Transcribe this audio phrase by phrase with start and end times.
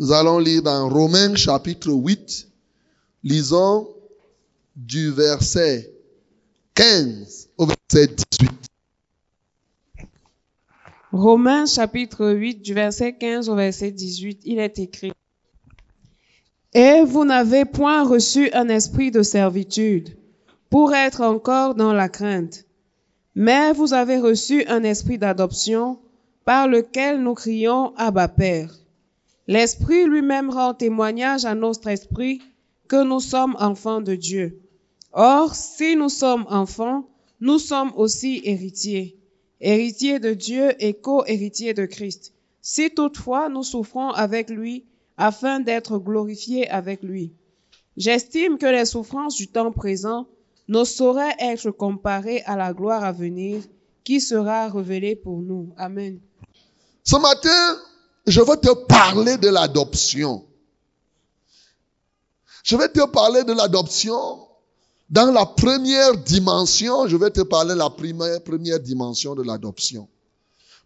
[0.00, 2.46] Nous allons lire dans Romains chapitre 8,
[3.24, 3.88] lisons
[4.76, 5.92] du verset
[6.74, 8.50] 15 au verset 18.
[11.10, 15.10] Romains chapitre 8 du verset 15 au verset 18, il est écrit.
[16.74, 20.16] Et vous n'avez point reçu un esprit de servitude
[20.70, 22.66] pour être encore dans la crainte,
[23.34, 25.98] mais vous avez reçu un esprit d'adoption
[26.44, 28.77] par lequel nous crions Abba Père.
[29.48, 32.42] L'Esprit lui-même rend témoignage à notre esprit
[32.86, 34.60] que nous sommes enfants de Dieu.
[35.12, 37.08] Or, si nous sommes enfants,
[37.40, 39.16] nous sommes aussi héritiers,
[39.60, 42.34] héritiers de Dieu et co-héritiers de Christ.
[42.60, 44.84] Si toutefois nous souffrons avec lui,
[45.16, 47.32] afin d'être glorifiés avec lui.
[47.96, 50.28] J'estime que les souffrances du temps présent
[50.68, 53.62] ne sauraient être comparées à la gloire à venir
[54.04, 55.72] qui sera révélée pour nous.
[55.76, 56.20] Amen.
[57.02, 57.78] Ce matin,
[58.30, 60.44] je veux te parler de l'adoption.
[62.62, 64.46] Je vais te parler de l'adoption
[65.08, 67.06] dans la première dimension.
[67.08, 70.08] Je vais te parler de la première, dimension de l'adoption.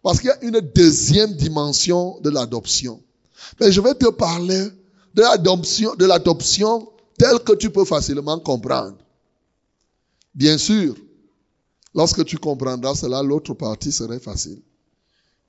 [0.01, 3.01] Parce qu'il y a une deuxième dimension de l'adoption.
[3.59, 4.69] Mais je vais te parler
[5.13, 8.97] de l'adoption, de l'adoption telle que tu peux facilement comprendre.
[10.33, 10.95] Bien sûr,
[11.93, 14.61] lorsque tu comprendras cela, l'autre partie serait facile.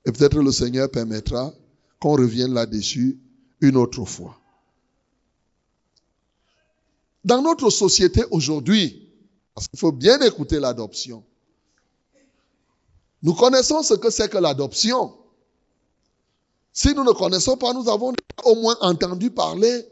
[0.05, 1.51] Et peut-être le Seigneur permettra
[1.99, 3.19] qu'on revienne là-dessus
[3.61, 4.39] une autre fois.
[7.23, 9.09] Dans notre société aujourd'hui,
[9.53, 11.23] parce qu'il faut bien écouter l'adoption,
[13.23, 15.17] nous connaissons ce que c'est que l'adoption.
[16.71, 19.87] Si nous ne connaissons pas, nous avons au moins entendu parler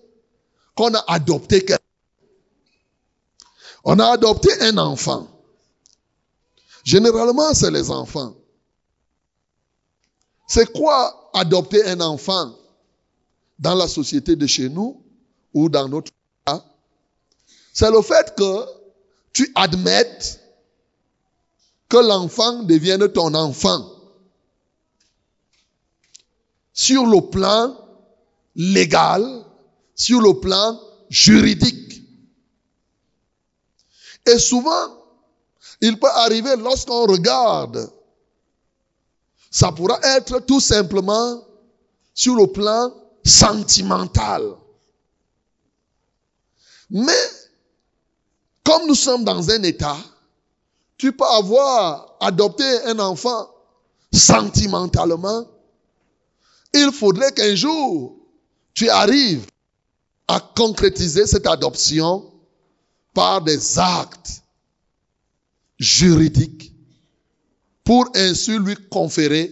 [0.76, 1.78] qu'on a adopté quelqu'un.
[3.86, 5.28] On a adopté un enfant.
[6.84, 8.36] Généralement, c'est les enfants.
[10.48, 12.56] C'est quoi adopter un enfant
[13.60, 15.04] dans la société de chez nous
[15.54, 16.12] ou dans notre
[16.46, 16.64] cas?
[17.74, 18.66] C'est le fait que
[19.34, 20.40] tu admettes
[21.90, 23.90] que l'enfant devienne ton enfant
[26.74, 27.78] sur le plan
[28.56, 29.46] légal,
[29.96, 30.80] sur le plan
[31.10, 32.04] juridique.
[34.26, 34.98] Et souvent,
[35.82, 37.92] il peut arriver lorsqu'on regarde,
[39.54, 41.44] ça pourra être tout simplement
[42.16, 42.92] sur le plan
[43.24, 44.42] sentimental.
[46.90, 47.30] Mais,
[48.64, 49.98] comme nous sommes dans un état,
[50.98, 53.48] tu peux avoir adopté un enfant
[54.12, 55.46] sentimentalement,
[56.74, 58.18] il faudrait qu'un jour,
[58.74, 59.46] tu arrives
[60.28, 62.34] à concrétiser cette adoption
[63.14, 64.42] par des actes
[65.78, 66.73] juridiques
[67.84, 69.52] pour ainsi lui conférer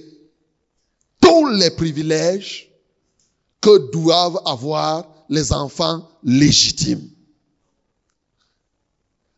[1.20, 2.70] tous les privilèges
[3.60, 7.10] que doivent avoir les enfants légitimes.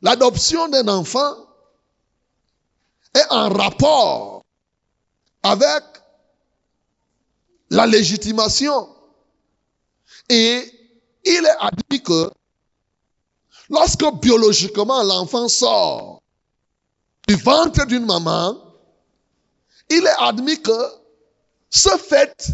[0.02, 1.36] L'adoption d'un enfant
[3.14, 4.44] est en rapport
[5.44, 5.84] avec
[7.70, 8.90] la légitimation.
[10.30, 10.72] Et
[11.26, 12.32] il est admis que
[13.70, 16.22] lorsque biologiquement l'enfant sort
[17.28, 18.58] du ventre d'une maman,
[19.90, 20.72] il est admis que
[21.70, 22.52] ce fait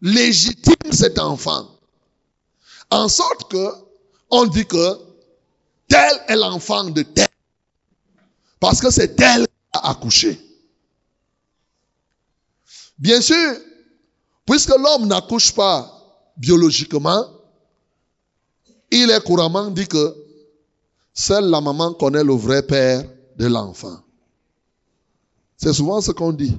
[0.00, 1.68] légitime cet enfant.
[2.90, 3.68] En sorte que
[4.30, 4.98] on dit que
[5.88, 7.28] tel est l'enfant de tel.
[8.60, 10.40] Parce que c'est tel qui a accouché.
[12.98, 13.56] Bien sûr,
[14.46, 15.92] Puisque l'homme n'accouche pas
[16.36, 17.26] biologiquement,
[18.92, 20.14] il est couramment dit que
[21.12, 23.02] seule la maman connaît le vrai père
[23.36, 24.00] de l'enfant.
[25.56, 26.58] C'est souvent ce qu'on dit.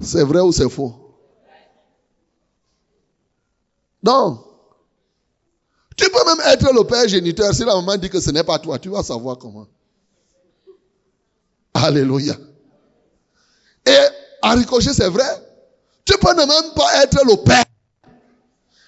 [0.00, 0.94] C'est vrai ou c'est faux?
[4.02, 4.44] Non.
[5.96, 7.52] Tu peux même être le père géniteur.
[7.52, 9.66] Si la maman dit que ce n'est pas toi, tu vas savoir comment.
[11.74, 12.34] Alléluia.
[13.84, 13.98] Et
[14.42, 15.26] à ricochet, c'est vrai.
[16.04, 17.64] Tu peux ne même pas être le père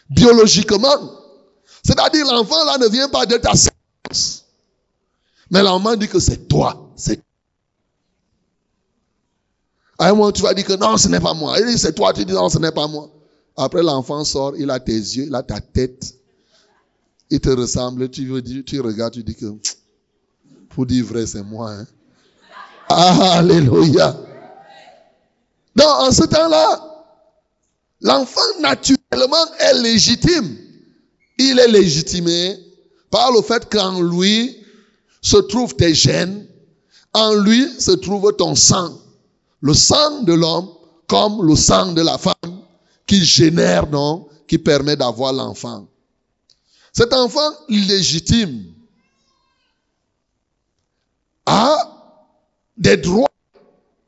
[0.09, 0.97] biologiquement.
[1.85, 4.45] C'est-à-dire l'enfant là ne vient pas de ta séance.
[5.51, 6.91] Mais l'enfant dit que c'est toi.
[6.97, 7.21] C'est
[10.01, 11.61] à un moment, tu vas dire que non, ce n'est pas moi.
[11.61, 13.09] Il dit c'est toi, tu dis non, ce n'est pas moi.
[13.57, 16.15] Après, l'enfant sort, il a tes yeux, il a ta tête.
[17.31, 19.47] Il te ressemble, tu, veux dire, tu regardes, tu dis que,
[20.71, 21.71] pour dire vrai, c'est moi.
[21.71, 21.87] Hein.
[22.89, 24.17] Alléluia.
[25.77, 26.91] Donc, en ce temps-là,
[28.01, 30.57] L'enfant naturellement est légitime.
[31.39, 32.59] Il est légitimé
[33.11, 34.57] par le fait qu'en lui
[35.21, 36.47] se trouvent tes gènes,
[37.13, 39.00] en lui se trouve ton sang.
[39.61, 40.69] Le sang de l'homme
[41.07, 42.63] comme le sang de la femme
[43.07, 45.89] qui génère donc, qui permet d'avoir l'enfant.
[46.93, 48.73] Cet enfant légitime
[51.47, 51.77] a
[52.77, 53.29] des droits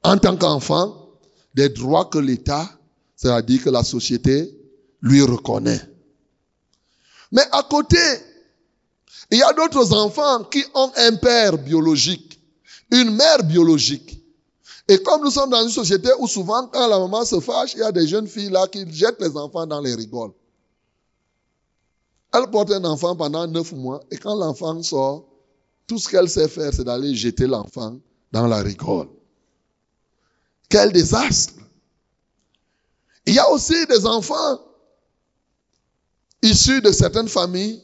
[0.05, 1.09] en tant qu'enfant,
[1.55, 2.69] des droits que l'État,
[3.17, 4.57] c'est-à-dire que la société,
[5.01, 5.81] lui reconnaît.
[7.33, 7.99] Mais à côté,
[9.31, 12.41] il y a d'autres enfants qui ont un père biologique,
[12.91, 14.22] une mère biologique.
[14.89, 17.81] Et comme nous sommes dans une société où souvent, quand la maman se fâche, il
[17.81, 20.33] y a des jeunes filles là qui jettent les enfants dans les rigoles.
[22.35, 25.29] Elle porte un enfant pendant neuf mois et quand l'enfant sort,
[25.87, 27.99] tout ce qu'elle sait faire, c'est d'aller jeter l'enfant
[28.33, 29.09] dans la rigole.
[30.69, 31.55] Quel désastre.
[33.27, 34.59] Il y a aussi des enfants
[36.43, 37.83] issus de certaines familles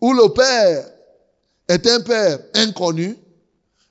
[0.00, 0.90] où le père
[1.68, 3.16] est un père inconnu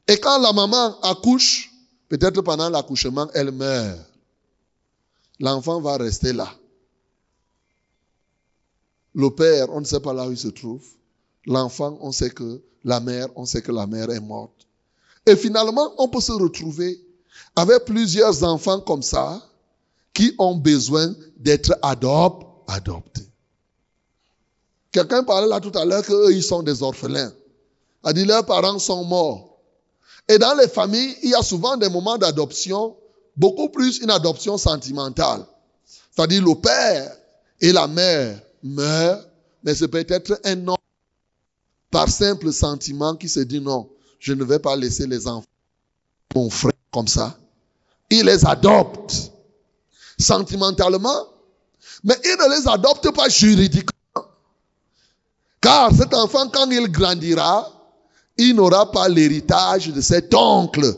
[0.08, 1.73] et quand la maman accouche,
[2.18, 4.00] peut-être pendant l'accouchement, elle meurt.
[5.40, 6.48] L'enfant va rester là.
[9.16, 10.86] Le père, on ne sait pas là où il se trouve.
[11.48, 14.68] L'enfant, on sait que la mère, on sait que la mère est morte.
[15.26, 17.02] Et finalement, on peut se retrouver
[17.56, 19.42] avec plusieurs enfants comme ça
[20.14, 23.28] qui ont besoin d'être adoptés.
[24.92, 27.34] Quelqu'un parlait là tout à l'heure qu'eux, ils sont des orphelins.
[28.04, 29.53] A dit leurs parents sont morts.
[30.28, 32.96] Et dans les familles, il y a souvent des moments d'adoption,
[33.36, 35.46] beaucoup plus une adoption sentimentale.
[36.16, 37.12] C'est-à-dire le père
[37.60, 39.26] et la mère meurent,
[39.64, 40.78] mais c'est peut-être un homme
[41.92, 43.90] par simple sentiment qui se dit non,
[44.20, 45.48] je ne vais pas laisser les enfants,
[46.36, 47.38] mon frère, comme ça.
[48.10, 49.32] Il les adopte
[50.18, 51.28] sentimentalement,
[52.04, 53.94] mais il ne les adopte pas juridiquement.
[55.60, 57.72] Car cet enfant, quand il grandira,
[58.38, 60.96] il n'aura pas l'héritage de cet oncle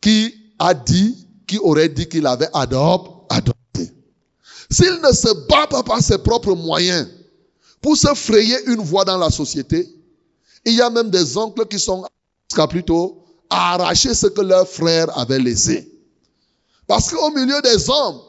[0.00, 3.92] qui a dit, qui aurait dit qu'il avait adopté.
[4.70, 7.08] S'il ne se bat pas par ses propres moyens
[7.80, 9.88] pour se frayer une voie dans la société,
[10.64, 12.04] il y a même des oncles qui sont
[12.68, 15.90] plutôt à arracher ce que leur frère avait laissé.
[16.86, 18.20] Parce qu'au milieu des hommes,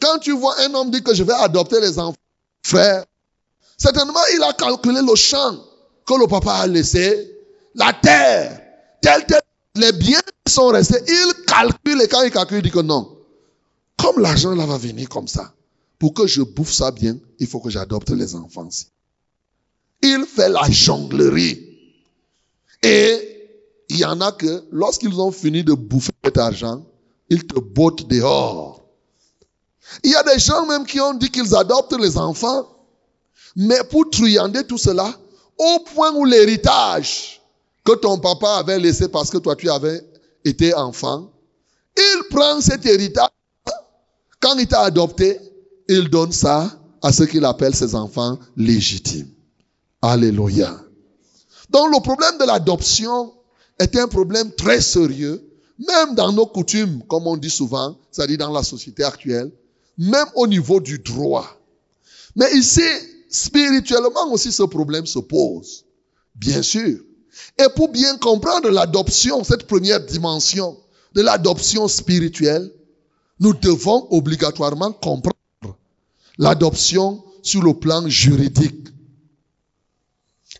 [0.00, 2.16] quand tu vois un homme dire que je vais adopter les enfants,
[2.62, 3.04] frère,
[3.76, 5.56] certainement il a calculé le champ
[6.06, 7.37] que le papa a laissé,
[7.74, 8.60] la terre,
[9.00, 9.40] tel, tel,
[9.74, 11.00] les biens sont restés.
[11.06, 13.16] Il calcule et quand il calcule, il dit que non.
[13.96, 15.52] Comme l'argent là va venir comme ça,
[15.98, 18.68] pour que je bouffe ça bien, il faut que j'adopte les enfants.
[20.02, 21.64] Il fait la jonglerie.
[22.82, 23.38] Et
[23.88, 26.84] il y en a que, lorsqu'ils ont fini de bouffer cet argent,
[27.28, 28.82] ils te bottent dehors.
[30.04, 32.68] Il y a des gens même qui ont dit qu'ils adoptent les enfants,
[33.56, 35.18] mais pour truander tout cela,
[35.56, 37.37] au point où l'héritage
[37.88, 40.02] que ton papa avait laissé parce que toi tu avais
[40.44, 41.32] été enfant,
[41.96, 43.30] il prend cet héritage.
[44.40, 45.40] Quand il t'a adopté,
[45.88, 46.70] il donne ça
[47.00, 49.30] à ce qu'il appelle ses enfants légitimes.
[50.02, 50.78] Alléluia.
[51.70, 53.32] Donc le problème de l'adoption
[53.78, 55.42] est un problème très sérieux,
[55.78, 59.50] même dans nos coutumes, comme on dit souvent, c'est-à-dire dans la société actuelle,
[59.96, 61.48] même au niveau du droit.
[62.36, 62.82] Mais ici,
[63.30, 65.86] spirituellement aussi, ce problème se pose.
[66.34, 66.98] Bien sûr.
[67.58, 70.78] Et pour bien comprendre l'adoption, cette première dimension
[71.14, 72.72] de l'adoption spirituelle,
[73.40, 75.36] nous devons obligatoirement comprendre
[76.38, 78.88] l'adoption sur le plan juridique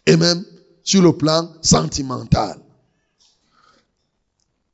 [0.07, 0.45] et même
[0.83, 2.61] sur le plan sentimental.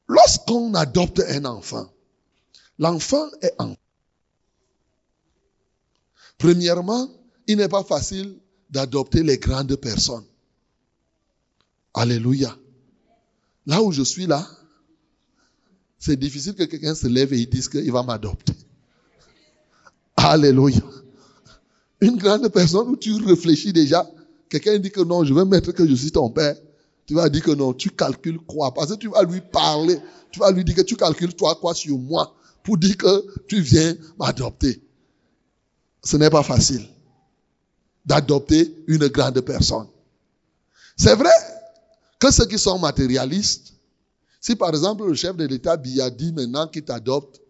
[0.07, 1.91] Lorsqu'on adopte un enfant,
[2.79, 3.77] l'enfant est enfant.
[6.39, 7.09] Premièrement,
[7.47, 8.39] il n'est pas facile
[8.71, 10.27] d'adopter les grandes personnes.
[11.95, 12.57] Alléluia.
[13.67, 14.47] Là où je suis là,
[15.99, 18.55] c'est difficile que quelqu'un se lève et il dise qu'il va m'adopter.
[20.17, 20.83] Alléluia.
[22.01, 24.07] Une grande personne où tu réfléchis déjà,
[24.55, 26.55] Quelqu'un dit que non, je vais mettre que je suis ton père.
[27.07, 28.73] Tu vas dire que non, tu calcules quoi?
[28.73, 29.99] Parce que tu vas lui parler.
[30.31, 33.61] Tu vas lui dire que tu calcules toi quoi sur moi pour dire que tu
[33.61, 34.81] viens m'adopter.
[36.05, 36.87] Ce n'est pas facile
[38.07, 39.89] d'adopter une grande personne.
[40.97, 41.33] C'est vrai
[42.19, 43.75] que ceux qui sont matérialistes,
[44.41, 47.41] si par exemple le chef de l'État dit maintenant qu'il t'adopte,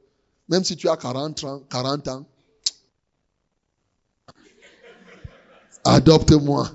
[0.48, 2.26] même si tu as 40 ans, 40 ans,
[5.84, 6.70] adopte-moi.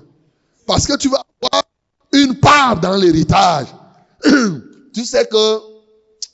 [0.66, 1.64] Parce que tu vas avoir
[2.12, 3.66] une part dans l'héritage.
[4.94, 5.58] tu sais que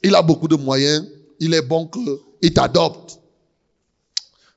[0.02, 1.06] il a beaucoup de moyens.
[1.40, 3.18] Il est bon qu'il t'adopte.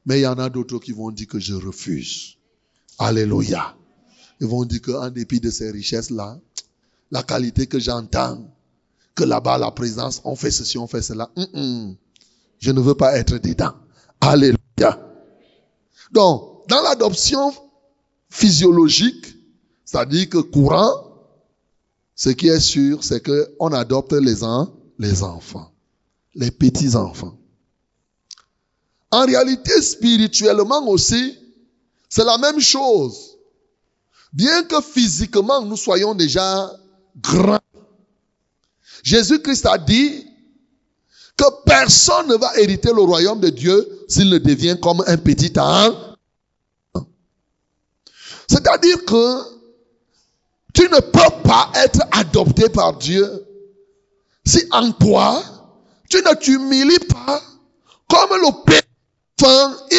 [0.05, 2.35] Mais il y en a d'autres qui vont dire que je refuse.
[2.97, 3.75] Alléluia.
[4.41, 6.39] Ils vont dire qu'en dépit de ces richesses-là,
[7.11, 8.39] la qualité que j'entends,
[9.15, 11.29] que là-bas, la présence, on fait ceci, on fait cela.
[11.35, 13.73] je ne veux pas être dedans.
[14.21, 14.99] Alléluia.
[16.11, 17.53] Donc, dans l'adoption
[18.29, 19.35] physiologique,
[19.85, 20.91] c'est-à-dire que courant,
[22.15, 24.35] ce qui est sûr, c'est qu'on adopte les,
[24.99, 25.71] les enfants,
[26.35, 27.37] les petits-enfants.
[29.11, 31.37] En réalité, spirituellement aussi,
[32.09, 33.37] c'est la même chose.
[34.31, 36.71] Bien que physiquement nous soyons déjà
[37.17, 37.59] grands,
[39.03, 40.25] Jésus-Christ a dit
[41.37, 45.53] que personne ne va hériter le royaume de Dieu s'il ne devient comme un petit
[45.57, 46.15] enfant.
[48.47, 49.41] C'est-à-dire que
[50.73, 53.45] tu ne peux pas être adopté par Dieu
[54.45, 55.43] si en toi,
[56.09, 57.41] tu ne t'humilies pas
[58.09, 58.81] comme le père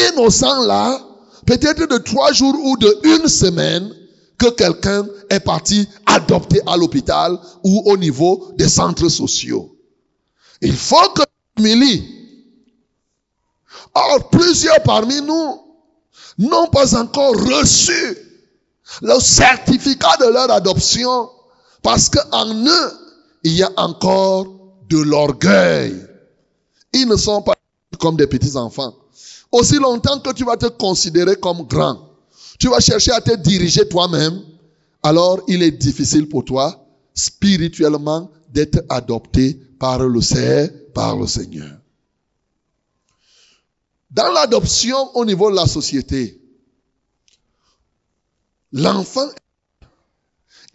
[0.09, 0.99] innocent là,
[1.45, 3.91] peut-être de trois jours ou de une semaine,
[4.41, 9.77] que quelqu'un est parti adopter à l'hôpital ou au niveau des centres sociaux.
[10.61, 11.21] Il faut que
[11.57, 12.03] tu.
[13.93, 15.61] Or, plusieurs parmi nous
[16.39, 18.17] n'ont pas encore reçu
[19.03, 21.29] le certificat de leur adoption
[21.83, 22.91] parce qu'en eux,
[23.43, 24.47] il y a encore
[24.89, 25.95] de l'orgueil.
[26.93, 27.53] Ils ne sont pas
[27.99, 28.95] comme des petits enfants.
[29.51, 32.10] Aussi longtemps que tu vas te considérer comme grand,
[32.61, 34.39] tu vas chercher à te diriger toi-même,
[35.01, 41.75] alors il est difficile pour toi, spirituellement, d'être adopté par le par le Seigneur.
[44.11, 46.39] Dans l'adoption au niveau de la société,
[48.71, 49.29] l'enfant,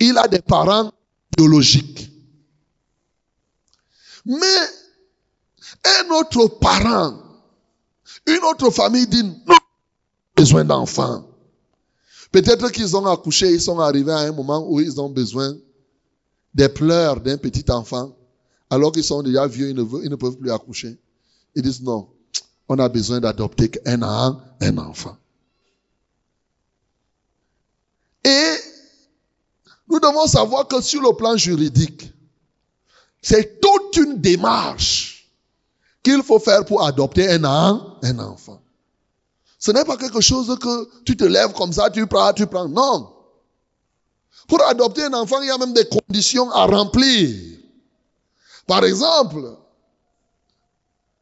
[0.01, 0.91] il a des parents
[1.37, 2.11] biologiques.
[4.25, 4.59] Mais
[5.85, 7.23] un autre parent
[8.27, 9.57] une autre famille dit non,
[10.35, 11.26] besoin d'enfants.
[12.37, 15.57] Peut-être qu'ils ont accouché, ils sont arrivés à un moment où ils ont besoin
[16.53, 18.15] des pleurs d'un petit enfant,
[18.69, 20.99] alors qu'ils sont déjà vieux, ils ne, peuvent plus accoucher.
[21.55, 22.11] Ils disent non,
[22.69, 24.03] on a besoin d'adopter un,
[24.61, 25.17] un enfant.
[28.23, 28.57] Et
[29.89, 32.13] nous devons savoir que sur le plan juridique,
[33.23, 35.33] c'est toute une démarche
[36.03, 37.43] qu'il faut faire pour adopter un,
[38.03, 38.61] un enfant.
[39.67, 42.69] Ce n'est pas quelque chose que tu te lèves comme ça, tu prends, tu prends.
[42.69, 43.11] Non.
[44.47, 47.59] Pour adopter un enfant, il y a même des conditions à remplir.
[48.69, 49.57] Par exemple,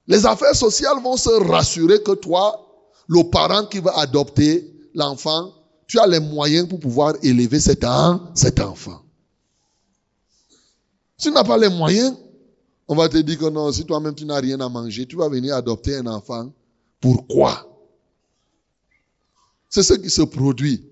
[0.06, 5.50] les affaires sociales vont se rassurer que toi, le parent qui va adopter l'enfant,
[5.86, 7.86] tu as les moyens pour pouvoir élever cet,
[8.34, 9.00] cet enfant.
[11.16, 12.14] Si tu n'as pas les moyens,
[12.88, 15.30] on va te dire que non, si toi-même tu n'as rien à manger, tu vas
[15.30, 16.52] venir adopter un enfant.
[17.00, 17.70] Pourquoi?
[19.74, 20.88] C'est ce qui se produit.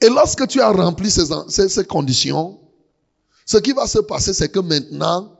[0.00, 2.58] Et lorsque tu as rempli ces, conditions,
[3.44, 5.32] ce qui va se passer, c'est que maintenant,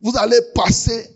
[0.00, 1.08] vous allez passer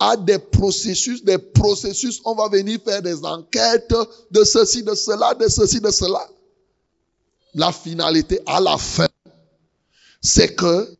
[0.00, 3.94] à des processus, des processus, on va venir faire des enquêtes
[4.30, 6.26] de ceci, de cela, de ceci, de cela.
[7.52, 9.08] La finalité à la fin,
[10.22, 10.96] c'est que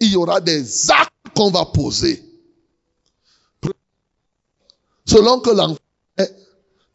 [0.00, 2.24] il y aura des actes qu'on va poser.
[5.06, 5.78] Selon que l'enfant,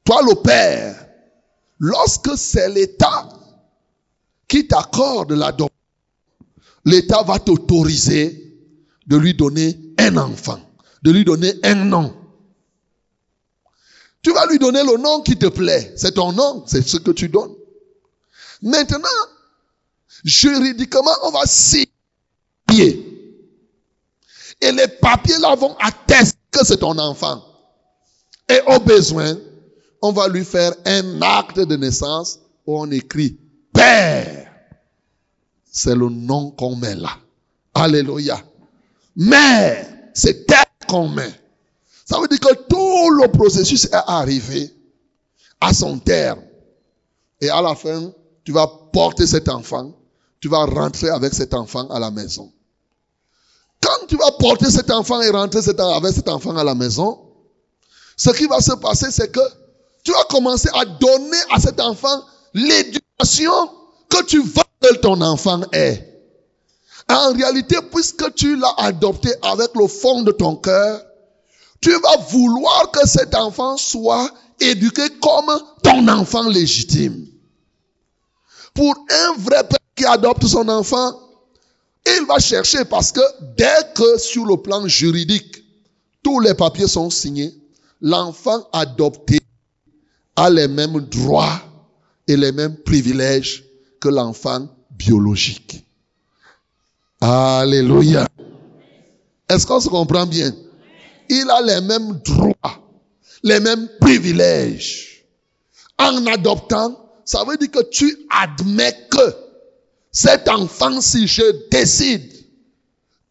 [0.03, 1.04] toi le père,
[1.79, 3.29] lorsque c'est l'État
[4.47, 5.75] qui t'accorde l'adoption,
[6.85, 8.41] l'État va t'autoriser
[9.07, 10.59] de lui donner un enfant,
[11.03, 12.15] de lui donner un nom.
[14.21, 15.93] Tu vas lui donner le nom qui te plaît.
[15.95, 17.53] C'est ton nom, c'est ce que tu donnes.
[18.61, 19.07] Maintenant,
[20.23, 21.85] juridiquement, on va signer
[24.61, 27.43] et les papiers là vont attester que c'est ton enfant.
[28.49, 29.37] Et au besoin,
[30.05, 33.39] on va lui faire un acte de naissance où on écrit
[33.73, 34.51] Père.
[35.71, 37.17] C'est le nom qu'on met là.
[37.73, 38.39] Alléluia.
[39.15, 41.33] Mère, c'est terre qu'on met.
[42.05, 44.71] Ça veut dire que tout le processus est arrivé
[45.59, 46.41] à son terme.
[47.41, 48.11] Et à la fin,
[48.43, 49.91] tu vas porter cet enfant,
[50.39, 52.51] tu vas rentrer avec cet enfant à la maison.
[53.81, 57.19] Quand tu vas porter cet enfant et rentrer avec cet enfant à la maison,
[58.15, 59.64] ce qui va se passer, c'est que
[60.05, 63.69] tu vas commencer à donner à cet enfant l'éducation
[64.07, 66.11] que tu veux que ton enfant ait.
[67.09, 71.01] En réalité, puisque tu l'as adopté avec le fond de ton cœur,
[71.81, 77.27] tu vas vouloir que cet enfant soit éduqué comme ton enfant légitime.
[78.73, 81.19] Pour un vrai père qui adopte son enfant,
[82.05, 83.21] il va chercher parce que
[83.57, 85.63] dès que sur le plan juridique,
[86.23, 87.53] tous les papiers sont signés,
[88.01, 89.39] l'enfant adopté
[90.35, 91.61] a les mêmes droits
[92.27, 93.63] et les mêmes privilèges
[93.99, 95.85] que l'enfant biologique.
[97.21, 98.27] Alléluia.
[99.49, 100.53] Est-ce qu'on se comprend bien?
[101.29, 102.53] Il a les mêmes droits,
[103.43, 105.25] les mêmes privilèges.
[105.97, 109.35] En adoptant, ça veut dire que tu admets que
[110.11, 112.31] cet enfant, si je décide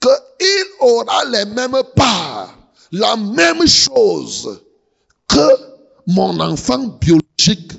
[0.00, 2.56] qu'il aura les mêmes parts,
[2.92, 4.61] la même chose
[5.28, 5.74] que
[6.06, 7.73] mon enfant biologique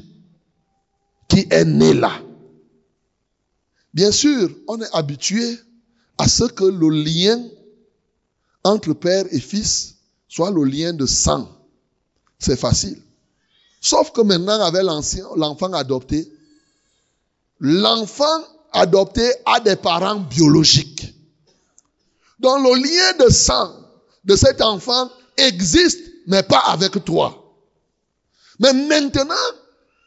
[1.27, 2.21] qui est né là.
[3.93, 5.57] Bien sûr, on est habitué
[6.17, 7.41] à ce que le lien
[8.63, 9.95] entre père et fils
[10.27, 11.49] soit le lien de sang.
[12.39, 13.01] C'est facile.
[13.79, 16.29] Sauf que maintenant, avec l'enfant adopté,
[17.59, 21.13] l'enfant adopté a des parents biologiques.
[22.39, 23.71] Donc le lien de sang
[24.25, 27.44] de cet enfant existe, mais pas avec toi.
[28.59, 29.35] Mais maintenant,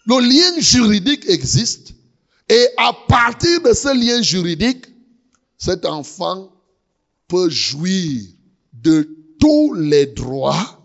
[0.06, 1.94] le lien juridique existe.
[2.48, 4.86] Et à partir de ce lien juridique,
[5.58, 6.50] cet enfant
[7.26, 8.22] peut jouir
[8.72, 10.78] de tous les droits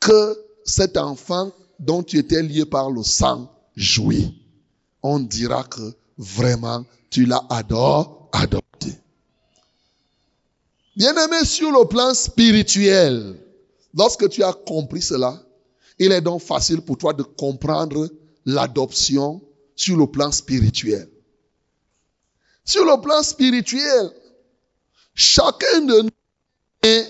[0.00, 4.34] que cet enfant dont tu étais lié par le sang jouit.
[5.02, 8.88] On dira que vraiment tu l'as adopté.
[10.96, 13.36] Bien-aimé sur le plan spirituel,
[13.94, 15.42] lorsque tu as compris cela,
[16.04, 18.10] il est donc facile pour toi de comprendre
[18.44, 19.40] l'adoption
[19.76, 21.08] sur le plan spirituel.
[22.64, 24.10] Sur le plan spirituel,
[25.14, 26.10] chacun de nous
[26.82, 27.08] est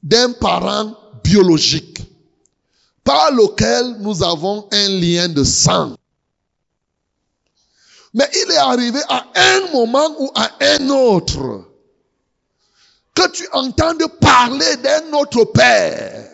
[0.00, 2.02] d'un parent biologique
[3.02, 5.96] par lequel nous avons un lien de sang.
[8.12, 11.68] Mais il est arrivé à un moment ou à un autre
[13.12, 16.33] que tu entendes parler d'un autre Père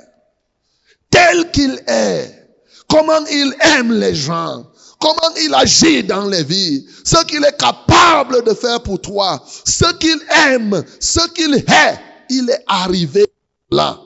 [1.11, 2.49] tel qu'il est,
[2.89, 4.67] comment il aime les gens,
[5.01, 9.93] comment il agit dans les vies, ce qu'il est capable de faire pour toi, ce
[9.95, 13.27] qu'il aime, ce qu'il est, il est arrivé
[13.71, 13.99] là,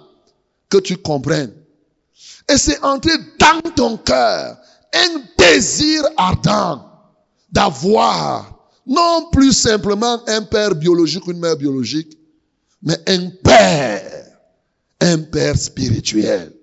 [0.70, 1.52] que tu comprennes.
[2.48, 4.56] Et c'est entré dans ton cœur
[4.94, 6.84] un désir ardent
[7.50, 8.54] d'avoir
[8.86, 12.18] non plus simplement un père biologique ou une mère biologique,
[12.82, 14.26] mais un père,
[15.00, 16.53] un père spirituel.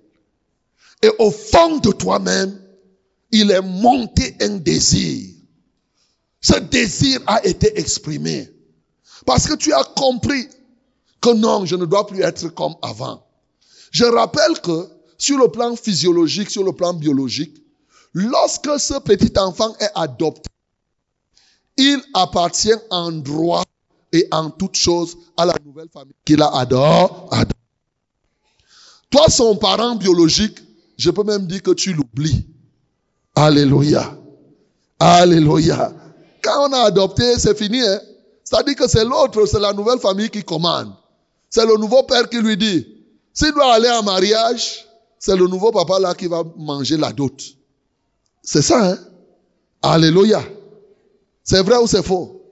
[1.02, 2.60] Et au fond de toi-même,
[3.32, 5.34] il est monté un désir.
[6.42, 8.50] Ce désir a été exprimé.
[9.26, 10.48] Parce que tu as compris
[11.22, 13.24] que non, je ne dois plus être comme avant.
[13.92, 17.62] Je rappelle que sur le plan physiologique, sur le plan biologique,
[18.14, 20.50] lorsque ce petit enfant est adopté,
[21.78, 23.64] il appartient en droit
[24.12, 27.30] et en toute chose à la nouvelle famille qu'il a adore.
[29.10, 30.60] Toi, son parent biologique,
[31.02, 32.46] je peux même dire que tu l'oublies.
[33.36, 34.16] Alléluia.
[35.00, 35.92] Alléluia.
[36.44, 37.82] Quand on a adopté, c'est fini.
[37.82, 38.00] Hein?
[38.68, 40.94] Dit que c'est l'autre, c'est la nouvelle famille qui commande.
[41.50, 42.86] C'est le nouveau père qui lui dit,
[43.34, 44.86] s'il doit aller en mariage,
[45.18, 47.42] c'est le nouveau papa là qui va manger la dot.
[48.44, 48.98] C'est ça, hein?
[49.82, 50.44] Alléluia.
[51.44, 52.44] C'est vrai ou c'est faux?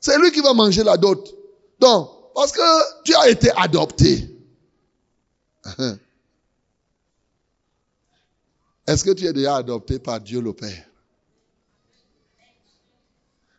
[0.00, 1.34] C'est lui qui va manger la dot.
[1.78, 4.34] Donc, parce que tu as été adopté.
[8.86, 10.86] Est-ce que tu es déjà adopté par Dieu le Père?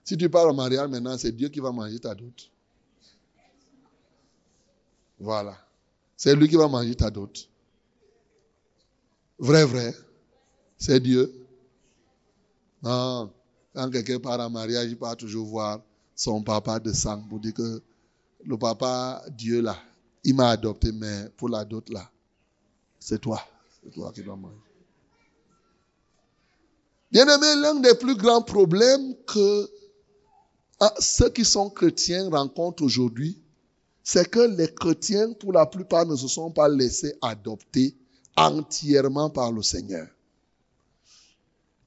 [0.04, 2.50] Si tu pars au mariage maintenant, c'est Dieu qui va manger ta dot.
[5.20, 5.58] Voilà.
[6.16, 7.50] C'est lui qui va manger ta dot.
[9.38, 9.94] Vrai, vrai.
[10.78, 11.46] C'est Dieu.
[12.82, 13.34] Non.
[13.74, 15.82] Quand quelqu'un part en mariage, il part toujours voir
[16.16, 17.84] son papa de sang pour dire que
[18.46, 19.78] le papa, Dieu là,
[20.24, 22.10] il m'a adopté, mais pour la dot là,
[22.98, 23.42] c'est toi.
[23.84, 24.67] C'est toi qui dois manger.
[27.12, 29.70] Bien aimé, l'un des plus grands problèmes que
[30.80, 33.42] ah, ceux qui sont chrétiens rencontrent aujourd'hui,
[34.04, 37.96] c'est que les chrétiens, pour la plupart, ne se sont pas laissés adopter
[38.36, 40.08] entièrement par le Seigneur.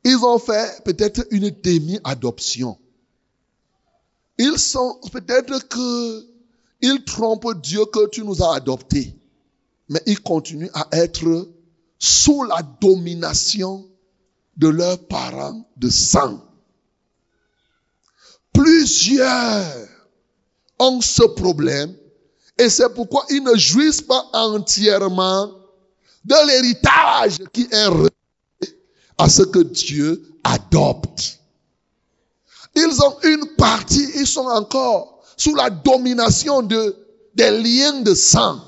[0.05, 2.79] Ils ont fait peut-être une demi-adoption.
[4.39, 6.27] Ils sont peut-être que
[6.81, 9.15] ils trompent Dieu que tu nous as adoptés,
[9.91, 11.51] mais ils continuent à être
[11.99, 13.90] sous la domination
[14.57, 16.41] de leurs parents de sang.
[18.53, 19.89] Plusieurs
[20.79, 21.97] ont ce problème
[22.59, 25.51] et c'est pourquoi ils ne jouissent pas entièrement
[26.25, 28.11] de l'héritage qui est relié
[29.17, 31.39] à ce que Dieu adopte.
[32.75, 36.97] Ils ont une partie, ils sont encore sous la domination de,
[37.35, 38.61] des liens de sang.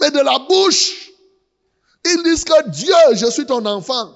[0.00, 1.10] Mais de la bouche,
[2.04, 4.12] ils disent que Dieu, je suis ton enfant.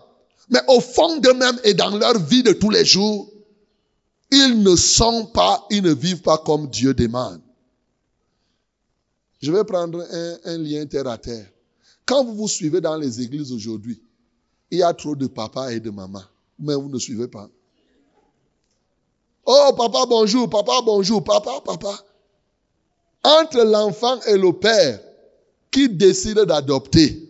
[0.48, 3.30] Mais au fond d'eux-mêmes et dans leur vie de tous les jours,
[4.30, 7.40] ils ne sont pas, ils ne vivent pas comme Dieu demande.
[9.42, 10.04] Je vais prendre
[10.44, 11.46] un, lien terre à terre.
[12.04, 14.00] Quand vous vous suivez dans les églises aujourd'hui,
[14.70, 16.22] Il y a trop de papa et de maman.
[16.58, 17.48] Mais vous ne suivez pas.
[19.44, 22.04] Oh, papa, bonjour, papa, bonjour, papa, papa.
[23.22, 25.00] Entre l'enfant et le père,
[25.70, 27.25] qui décide d'adopter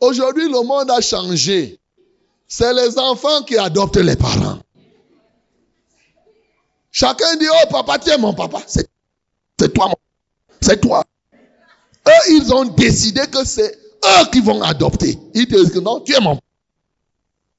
[0.00, 1.78] Aujourd'hui, le monde a changé.
[2.46, 4.58] C'est les enfants qui adoptent les parents.
[6.92, 8.62] Chacun dit, oh papa, tu es mon papa.
[8.66, 8.88] C'est
[9.72, 9.90] toi,
[10.60, 11.04] c'est toi.
[12.06, 15.18] Eux, ils ont décidé que c'est eux qui vont adopter.
[15.34, 16.46] Ils disent non, tu es mon papa.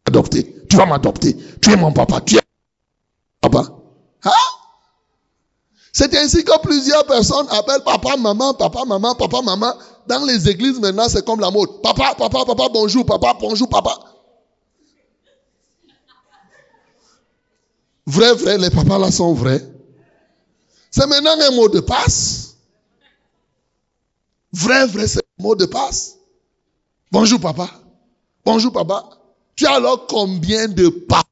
[0.08, 0.56] Adopter.
[0.69, 1.36] Tu vas m'adopter.
[1.62, 2.21] Tu es mon papa.
[2.21, 2.41] Tu es
[3.43, 3.74] mon papa.
[4.24, 4.32] Hein?
[5.91, 9.74] C'est ainsi que plusieurs personnes appellent papa, maman, papa, maman, papa, maman.
[10.08, 11.82] Dans les églises maintenant, c'est comme la mode.
[11.82, 13.98] Papa, papa, papa, bonjour, papa, bonjour, papa.
[18.06, 19.62] Vrai, vrai, les papas là sont vrais.
[20.91, 22.56] C'est maintenant un mot de passe.
[24.54, 26.18] Vrai, vrai, c'est un mot de passe.
[27.12, 27.70] Bonjour papa.
[28.46, 29.10] Bonjour papa.
[29.56, 31.24] Tu as alors combien de papas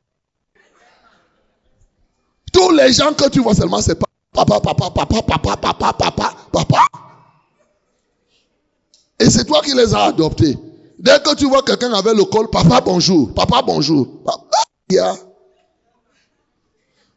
[2.51, 7.02] Tous les gens que tu vois seulement, c'est papa, papa, papa, papa, papa, papa, papa.
[9.23, 10.57] Et c'est toi qui les as adoptés.
[10.99, 14.21] Dès que tu vois quelqu'un avec le col, papa bonjour, papa bonjour.
[14.21, 15.17] Papa,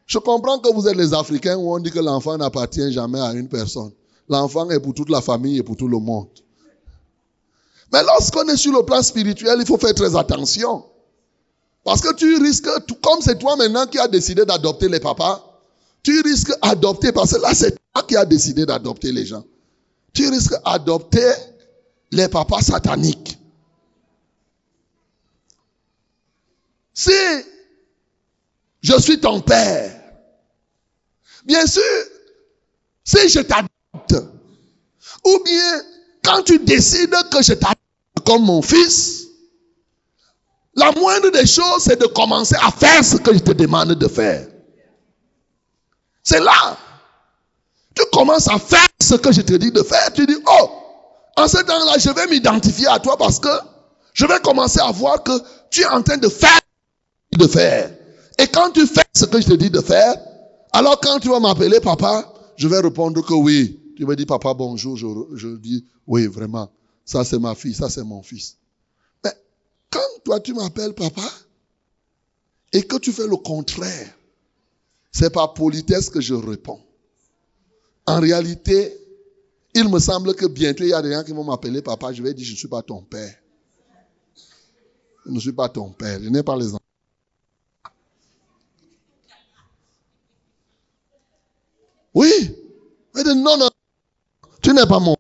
[0.07, 3.33] Je comprends que vous êtes les Africains où on dit que l'enfant n'appartient jamais à
[3.33, 3.91] une personne.
[4.29, 6.29] L'enfant est pour toute la famille et pour tout le monde.
[7.93, 10.85] Mais lorsqu'on est sur le plan spirituel, il faut faire très attention.
[11.83, 12.69] Parce que tu risques,
[13.03, 15.43] comme c'est toi maintenant qui as décidé d'adopter les papas,
[16.05, 19.43] tu risques d'adopter, parce que là c'est toi qui as décidé d'adopter les gens.
[20.13, 21.33] Tu risques d'adopter
[22.11, 23.39] les papas sataniques.
[26.95, 27.13] Si
[28.83, 30.01] je suis ton père,
[31.45, 31.83] bien sûr,
[33.05, 34.15] si je t'adopte,
[35.25, 35.83] ou bien
[36.25, 37.81] quand tu décides que je t'adopte
[38.25, 39.27] comme mon fils,
[40.75, 44.09] la moindre des choses, c'est de commencer à faire ce que je te demande de
[44.09, 44.47] faire.
[46.23, 46.77] C'est là.
[47.95, 50.13] Tu commences à faire ce que je te dis de faire.
[50.13, 50.76] Tu dis, oh,
[51.37, 53.49] en ce temps-là, je vais m'identifier à toi parce que
[54.15, 55.33] je vais commencer à voir que
[55.71, 56.61] tu es en train de faire
[57.33, 57.95] de faire.
[58.39, 60.15] Et quand tu fais ce que je te dis de faire,
[60.73, 63.81] alors quand tu vas m'appeler papa, je vais répondre que oui.
[63.97, 66.71] Tu me dis papa bonjour, je, je dis oui vraiment.
[67.05, 68.57] Ça c'est ma fille, ça c'est mon fils.
[69.25, 69.33] Mais
[69.91, 71.23] quand toi tu m'appelles papa
[72.73, 74.09] et que tu fais le contraire,
[75.13, 76.81] c'est par politesse que je réponds.
[78.07, 78.99] En réalité,
[79.77, 82.11] il me semble que bientôt, il y a des gens qui vont m'appeler papa.
[82.11, 83.35] Je vais dire, je ne suis pas ton père.
[85.27, 86.19] Je ne suis pas ton père.
[86.23, 86.81] Je n'ai pas les enfants.
[92.15, 92.33] Oui.
[93.15, 93.69] Mais non, non.
[94.63, 95.15] Tu n'es pas mon,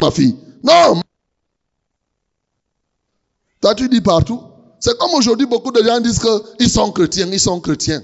[0.00, 0.34] ma fille.
[0.64, 1.02] Non.
[3.60, 4.40] Toi, tu dis partout.
[4.78, 6.20] C'est comme aujourd'hui, beaucoup de gens disent
[6.58, 8.02] qu'ils sont chrétiens, ils sont chrétiens.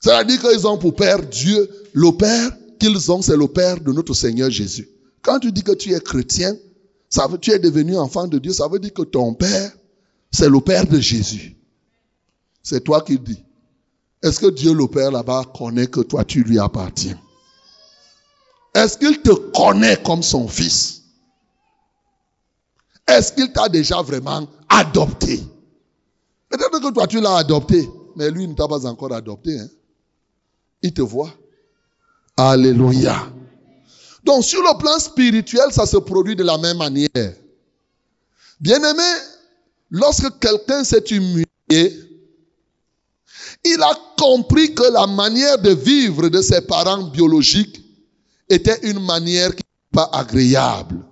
[0.00, 4.14] C'est-à-dire qu'ils ont pour père Dieu, le Père, qu'ils ont, c'est le Père de notre
[4.14, 4.88] Seigneur Jésus.
[5.22, 6.54] Quand tu dis que tu es chrétien,
[7.08, 9.72] ça veut, tu es devenu enfant de Dieu, ça veut dire que ton Père,
[10.30, 11.56] c'est le Père de Jésus.
[12.62, 13.42] C'est toi qui dis.
[14.22, 17.18] Est-ce que Dieu le Père là-bas connaît que toi tu lui appartiens?
[18.74, 21.02] Est-ce qu'il te connaît comme son fils?
[23.06, 25.40] Est-ce qu'il t'a déjà vraiment adopté?
[26.48, 29.58] Peut-être que toi tu l'as adopté, mais lui ne t'a pas encore adopté.
[29.60, 29.68] Hein?
[30.82, 31.32] Il te voit.
[32.36, 33.32] Alléluia.
[34.24, 37.32] Donc sur le plan spirituel, ça se produit de la même manière.
[38.60, 39.02] Bien-aimé,
[39.90, 41.46] lorsque quelqu'un s'est humilié,
[43.64, 47.80] il a compris que la manière de vivre de ses parents biologiques
[48.48, 51.04] était une manière qui n'est pas agréable.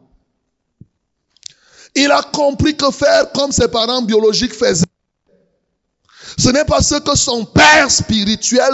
[1.94, 4.84] Il a compris que faire comme ses parents biologiques faisaient,
[6.36, 8.72] ce n'est pas ce que son père spirituel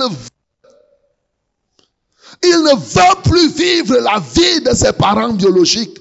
[2.42, 5.98] il ne veut plus vivre la vie de ses parents biologiques.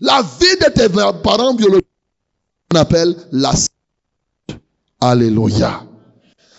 [0.00, 0.88] La vie de tes
[1.22, 1.86] parents biologiques,
[2.74, 3.52] on appelle la
[5.00, 5.84] Alléluia.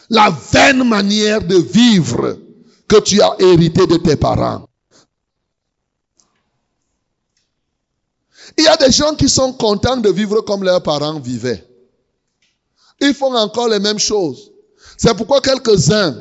[0.10, 2.38] La vaine manière de vivre
[2.88, 4.66] que tu as hérité de tes parents.
[8.58, 11.64] Il y a des gens qui sont contents de vivre comme leurs parents vivaient.
[13.02, 14.52] Ils font encore les mêmes choses.
[14.98, 16.16] C'est pourquoi quelques-uns,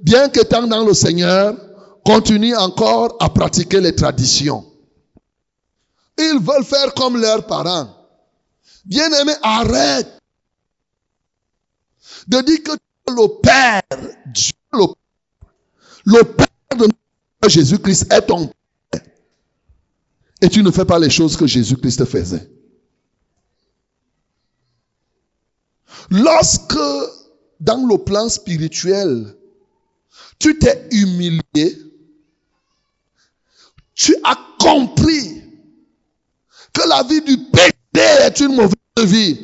[0.00, 1.54] bien qu'étant dans le Seigneur,
[2.04, 4.64] continuent encore à pratiquer les traditions.
[6.18, 7.96] Ils veulent faire comme leurs parents.
[8.84, 10.20] Bien-aimé, arrête
[12.26, 12.72] de dire que
[13.08, 13.82] le Père,
[14.26, 14.86] Dieu le,
[16.04, 16.88] le Père de
[17.48, 18.50] Jésus-Christ est ton
[18.90, 19.00] Père.
[20.40, 22.50] Et tu ne fais pas les choses que Jésus-Christ faisait.
[26.10, 26.74] Lorsque,
[27.60, 29.36] dans le plan spirituel,
[30.38, 31.78] tu t'es humilié,
[34.02, 35.44] tu as compris
[36.72, 39.38] que la vie du péché est une mauvaise vie.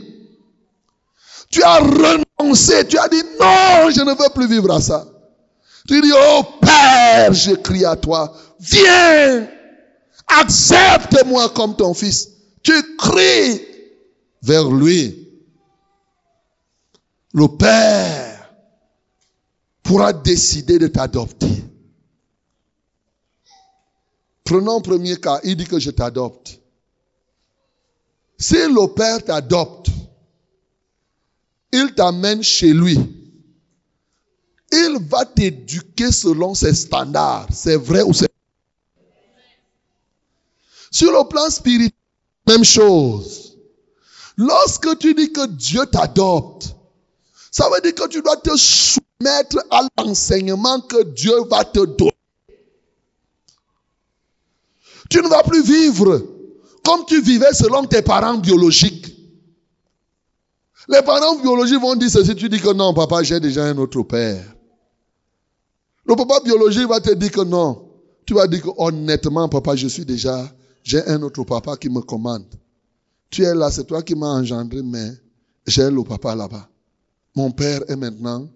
[1.49, 5.07] Tu as renoncé, tu as dit non, je ne veux plus vivre à ça.
[5.87, 9.47] Tu dis, oh Père, je crie à toi, viens,
[10.27, 12.29] accepte-moi comme ton fils.
[12.65, 13.63] Tu cries
[14.43, 15.29] vers lui.
[17.33, 18.51] Le Père
[19.85, 21.68] pourra décider de t'adopter.
[24.49, 26.59] Prenons premier cas, il dit que je t'adopte.
[28.39, 29.89] Si le Père t'adopte,
[31.71, 32.99] il t'amène chez lui.
[34.73, 37.49] Il va t'éduquer selon ses standards.
[37.53, 38.31] C'est vrai ou c'est
[40.91, 41.93] Sur le plan spirituel,
[42.47, 43.55] même chose.
[44.39, 46.75] Lorsque tu dis que Dieu t'adopte,
[47.51, 52.18] ça veut dire que tu dois te soumettre à l'enseignement que Dieu va te donner.
[55.09, 56.23] Tu ne vas plus vivre
[56.85, 59.15] comme tu vivais selon tes parents biologiques.
[60.89, 64.03] Les parents biologiques vont dire ceci, tu dis que non, papa, j'ai déjà un autre
[64.03, 64.43] père.
[66.07, 67.91] Le papa biologique va te dire que non.
[68.25, 70.51] Tu vas dire que honnêtement, papa, je suis déjà,
[70.83, 72.47] j'ai un autre papa qui me commande.
[73.31, 75.13] Tu es là, c'est toi qui m'as engendré, mais
[75.67, 76.69] j'ai le papa là-bas.
[77.35, 78.49] Mon père est maintenant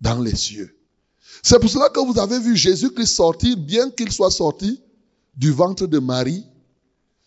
[0.00, 0.74] dans les cieux.
[1.42, 4.78] C'est pour cela que vous avez vu Jésus-Christ sortir, bien qu'il soit sorti
[5.36, 6.44] du ventre de Marie,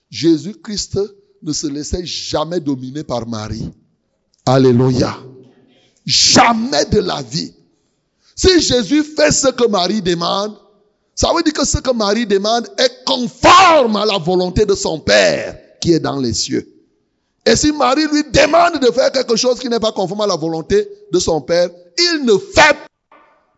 [0.09, 0.99] Jésus-Christ
[1.41, 3.69] ne se laissait jamais dominer par Marie.
[4.45, 5.17] Alléluia.
[6.05, 7.53] Jamais de la vie.
[8.35, 10.55] Si Jésus fait ce que Marie demande,
[11.15, 14.99] ça veut dire que ce que Marie demande est conforme à la volonté de son
[14.99, 16.67] Père qui est dans les cieux.
[17.45, 20.35] Et si Marie lui demande de faire quelque chose qui n'est pas conforme à la
[20.35, 22.87] volonté de son Père, il ne fait pas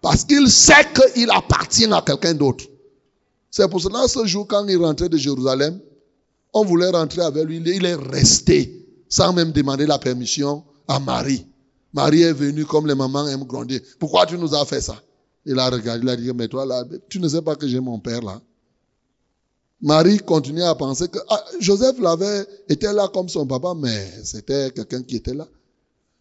[0.02, 2.66] parce qu'il sait qu'il appartient à quelqu'un d'autre.
[3.56, 5.80] C'est pour cela, ce jour, quand il rentrait de Jérusalem,
[6.54, 11.46] on voulait rentrer avec lui, il est resté sans même demander la permission à Marie.
[11.94, 13.80] Marie est venue comme les mamans aiment grandir.
[14.00, 15.00] Pourquoi tu nous as fait ça?
[15.46, 17.80] Il a regardé, il a dit, mais toi là, tu ne sais pas que j'ai
[17.80, 18.42] mon père là.
[19.84, 24.72] Marie continuait à penser que ah, Joseph l'avait, était là comme son papa, mais c'était
[24.72, 25.48] quelqu'un qui était là.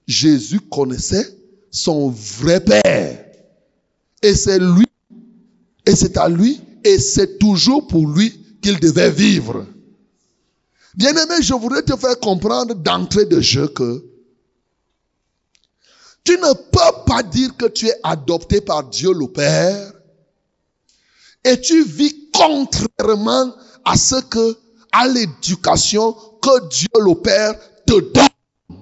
[0.07, 1.35] Jésus connaissait
[1.71, 3.25] son vrai père.
[4.21, 4.87] Et c'est lui,
[5.87, 9.66] et c'est à lui, et c'est toujours pour lui qu'il devait vivre.
[10.95, 14.05] Bien-aimé, je voudrais te faire comprendre d'entrée de jeu que
[16.25, 19.92] tu ne peux pas dire que tu es adopté par Dieu le Père
[21.45, 24.57] et tu vis contrairement à ce que,
[24.92, 27.55] à l'éducation que Dieu le Père
[27.87, 28.79] te donne.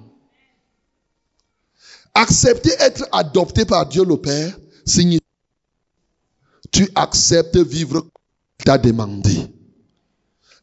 [2.13, 5.21] Accepter être adopté par Dieu le Père signifie
[6.71, 8.05] tu acceptes vivre
[8.63, 9.47] t'a demandé.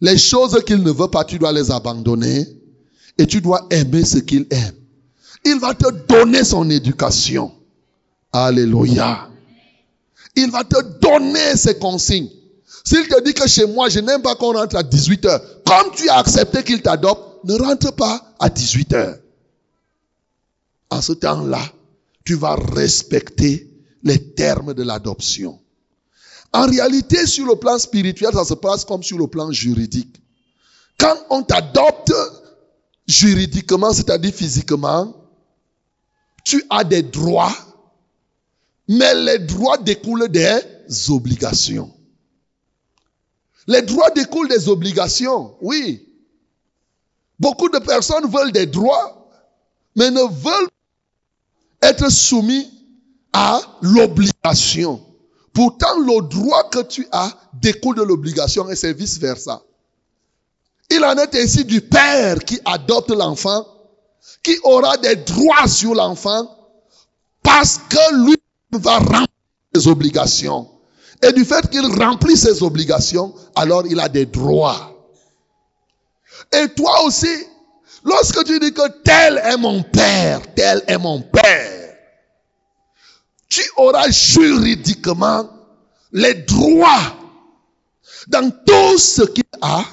[0.01, 2.47] Les choses qu'il ne veut pas, tu dois les abandonner
[3.19, 4.75] et tu dois aimer ce qu'il aime.
[5.45, 7.53] Il va te donner son éducation.
[8.33, 9.29] Alléluia.
[10.37, 12.31] Il va te donner ses consignes.
[12.85, 15.93] S'il te dit que chez moi, je n'aime pas qu'on rentre à 18 heures, comme
[15.95, 19.19] tu as accepté qu'il t'adopte, ne rentre pas à 18 heures.
[20.91, 21.61] En ce temps-là,
[22.25, 23.71] tu vas respecter
[24.03, 25.59] les termes de l'adoption.
[26.53, 30.17] En réalité, sur le plan spirituel, ça se passe comme sur le plan juridique.
[30.99, 32.13] Quand on t'adopte
[33.07, 35.15] juridiquement, c'est-à-dire physiquement,
[36.45, 37.55] tu as des droits,
[38.89, 40.61] mais les droits découlent des
[41.11, 41.93] obligations.
[43.67, 46.05] Les droits découlent des obligations, oui.
[47.39, 49.31] Beaucoup de personnes veulent des droits,
[49.95, 50.71] mais ne veulent
[51.83, 52.69] être soumis
[53.33, 55.05] à l'obligation.
[55.59, 59.61] Pourtant, le droit que tu as découle de l'obligation et c'est vice-versa.
[60.89, 63.67] Il en est ainsi du père qui adopte l'enfant,
[64.41, 66.49] qui aura des droits sur l'enfant,
[67.43, 68.37] parce que lui
[68.71, 69.27] va remplir
[69.75, 70.71] ses obligations.
[71.25, 74.95] Et du fait qu'il remplit ses obligations, alors il a des droits.
[76.53, 77.35] Et toi aussi,
[78.05, 81.68] lorsque tu dis que tel est mon père, tel est mon père,
[83.59, 85.51] tu auras juridiquement
[86.13, 87.17] les droits
[88.29, 89.85] dans tout ce qu'il a,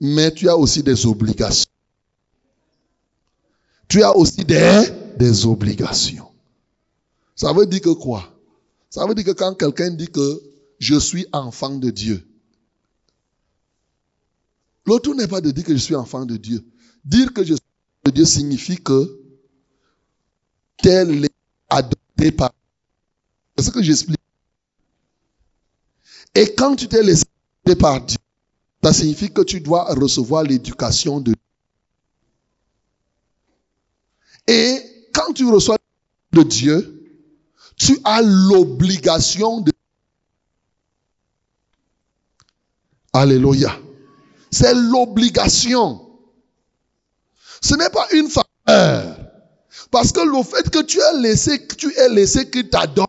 [0.00, 1.70] mais tu as aussi des obligations.
[3.86, 4.82] Tu as aussi des,
[5.16, 6.28] des obligations.
[7.36, 8.28] Ça veut dire que quoi?
[8.88, 10.42] Ça veut dire que quand quelqu'un dit que
[10.80, 12.26] je suis enfant de Dieu,
[14.86, 16.64] l'autre n'est pas de dire que je suis enfant de Dieu.
[17.04, 19.20] Dire que je suis enfant de Dieu signifie que
[20.78, 21.04] t'es
[22.20, 22.52] adopté par.
[23.56, 24.20] C'est ce que j'explique.
[26.34, 27.24] Et quand tu t'es laissé
[27.78, 28.18] par Dieu,
[28.82, 31.42] ça signifie que tu dois recevoir l'éducation de Dieu.
[34.46, 35.76] Et quand tu reçois
[36.32, 36.96] de Dieu,
[37.76, 39.72] tu as l'obligation de...
[43.12, 43.76] Alléluia.
[44.50, 46.08] C'est l'obligation.
[47.60, 49.09] Ce n'est pas une faveur.
[49.90, 53.08] Parce que le fait que tu aies laissé, que tu laissé qu'il t'adore,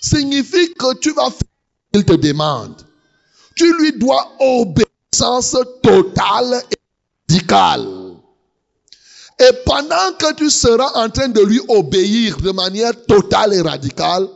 [0.00, 1.48] signifie que tu vas faire
[1.94, 2.74] ce qu'il te demande.
[3.54, 7.88] Tu lui dois obéissance totale et radicale.
[9.38, 14.28] Et pendant que tu seras en train de lui obéir de manière totale et radicale,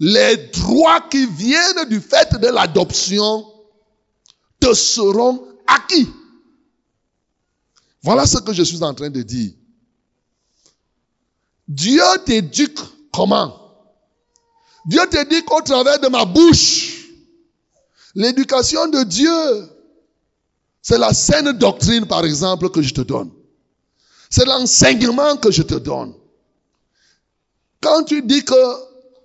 [0.00, 3.44] les droits qui viennent du fait de l'adoption
[4.60, 6.08] te seront acquis.
[8.02, 9.52] Voilà ce que je suis en train de dire.
[11.68, 12.78] Dieu t'éduque
[13.12, 13.54] comment?
[14.86, 17.06] Dieu t'éduque au travers de ma bouche.
[18.14, 19.68] L'éducation de Dieu,
[20.80, 23.30] c'est la saine doctrine, par exemple, que je te donne.
[24.30, 26.14] C'est l'enseignement que je te donne.
[27.80, 28.54] Quand tu dis que,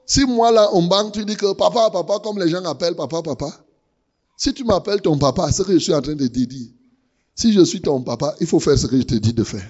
[0.05, 3.21] si moi là, on banque, tu dis que papa, papa, comme les gens appellent papa,
[3.21, 3.51] papa.
[4.35, 6.67] Si tu m'appelles ton papa, ce que je suis en train de te dire.
[7.35, 9.67] Si je suis ton papa, il faut faire ce que je te dis de faire.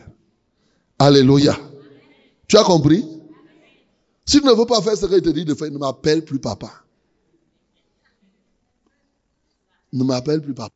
[1.00, 1.58] Alléluia.
[2.48, 3.06] Tu as compris?
[4.26, 6.24] Si tu ne veux pas faire ce que je te dis de faire, ne m'appelle
[6.24, 6.72] plus papa.
[9.92, 10.74] Ne m'appelle plus papa.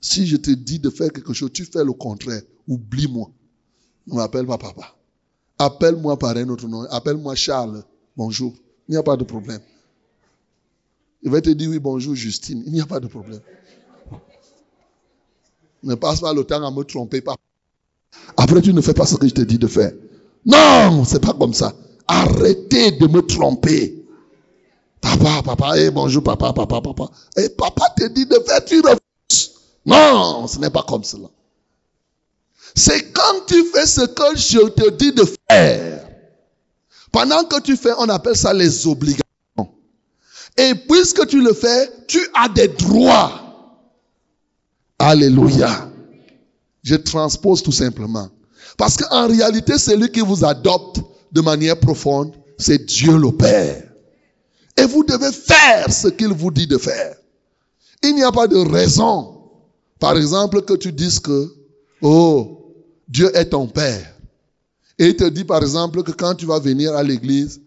[0.00, 2.42] Si je te dis de faire quelque chose, tu fais le contraire.
[2.68, 3.30] Oublie-moi.
[4.06, 4.94] Ne m'appelle pas papa.
[5.58, 6.82] Appelle-moi par un autre nom.
[6.90, 7.82] Appelle-moi Charles.
[8.16, 8.54] Bonjour.
[8.88, 9.60] Il n'y a pas de problème.
[11.22, 12.62] Il va te dire oui, bonjour Justine.
[12.66, 13.40] Il n'y a pas de problème.
[15.82, 17.20] Ne passe pas le temps à me tromper.
[17.20, 17.36] Pas.
[18.36, 19.92] Après, tu ne fais pas ce que je te dis de faire.
[20.46, 21.74] Non, c'est pas comme ça.
[22.06, 24.06] Arrêtez de me tromper.
[25.00, 27.10] Papa, papa, eh, bonjour papa, papa, papa.
[27.36, 29.52] Et eh, papa te dit de faire, tu refuses.
[29.84, 31.28] Non, ce n'est pas comme cela.
[32.76, 36.08] C'est quand tu fais ce que je te dis de faire.
[37.10, 39.24] Pendant que tu fais, on appelle ça les obligations.
[40.56, 43.32] Et puisque tu le fais, tu as des droits.
[44.98, 45.90] Alléluia.
[46.82, 48.28] Je transpose tout simplement.
[48.76, 51.00] Parce qu'en réalité, celui qui vous adopte
[51.32, 53.82] de manière profonde, c'est Dieu le Père.
[54.76, 57.16] Et vous devez faire ce qu'il vous dit de faire.
[58.02, 59.40] Il n'y a pas de raison,
[59.98, 61.52] par exemple, que tu dises que,
[62.02, 62.74] oh,
[63.08, 64.14] Dieu est ton Père.
[64.98, 67.60] Et il te dit par exemple que quand tu vas venir à l'église,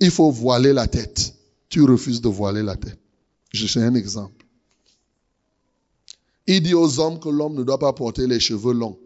[0.00, 1.34] il faut voiler la tête.
[1.68, 2.98] Tu refuses de voiler la tête.
[3.52, 4.46] Je fais un exemple.
[6.46, 8.98] Il dit aux hommes que l'homme ne doit pas porter les cheveux longs.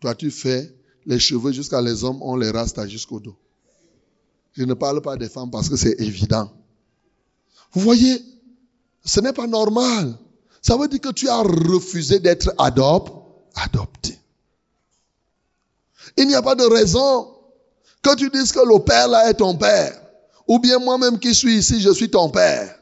[0.00, 0.74] Toi, tu fais
[1.06, 3.36] les cheveux jusqu'à les hommes, on les rasta jusqu'au dos.
[4.54, 6.50] Je ne parle pas des femmes parce que c'est évident.
[7.72, 8.22] Vous voyez,
[9.04, 10.14] ce n'est pas normal.
[10.60, 14.18] Ça veut dire que tu as refusé d'être adopté.
[16.16, 17.28] Il n'y a pas de raison
[18.02, 19.98] que tu dises que le père là est ton père.
[20.46, 22.78] Ou bien moi-même qui suis ici, je suis ton père.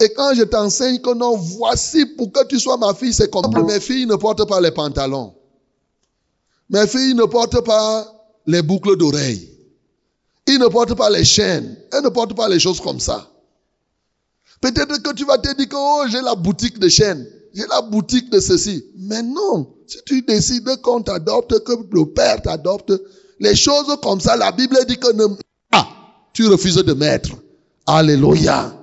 [0.00, 3.52] Et quand je t'enseigne que non, voici pour que tu sois ma fille, c'est comme
[3.66, 5.34] mes filles ne portent pas les pantalons.
[6.70, 8.06] Mes filles ne portent pas
[8.46, 9.50] les boucles d'oreilles.
[10.46, 11.76] Ils ne portent pas les chaînes.
[11.92, 13.30] Elles ne portent pas les choses comme ça.
[14.60, 17.26] Peut-être que tu vas te dire que oh, j'ai la boutique de chaînes.
[17.54, 18.84] J'ai la boutique de ceci.
[18.98, 19.74] Mais non.
[19.86, 22.92] Si tu décides qu'on t'adopte, que le Père t'adopte,
[23.40, 25.06] les choses comme ça, la Bible dit que
[26.32, 27.30] tu refuses de mettre.
[27.86, 28.74] Alléluia.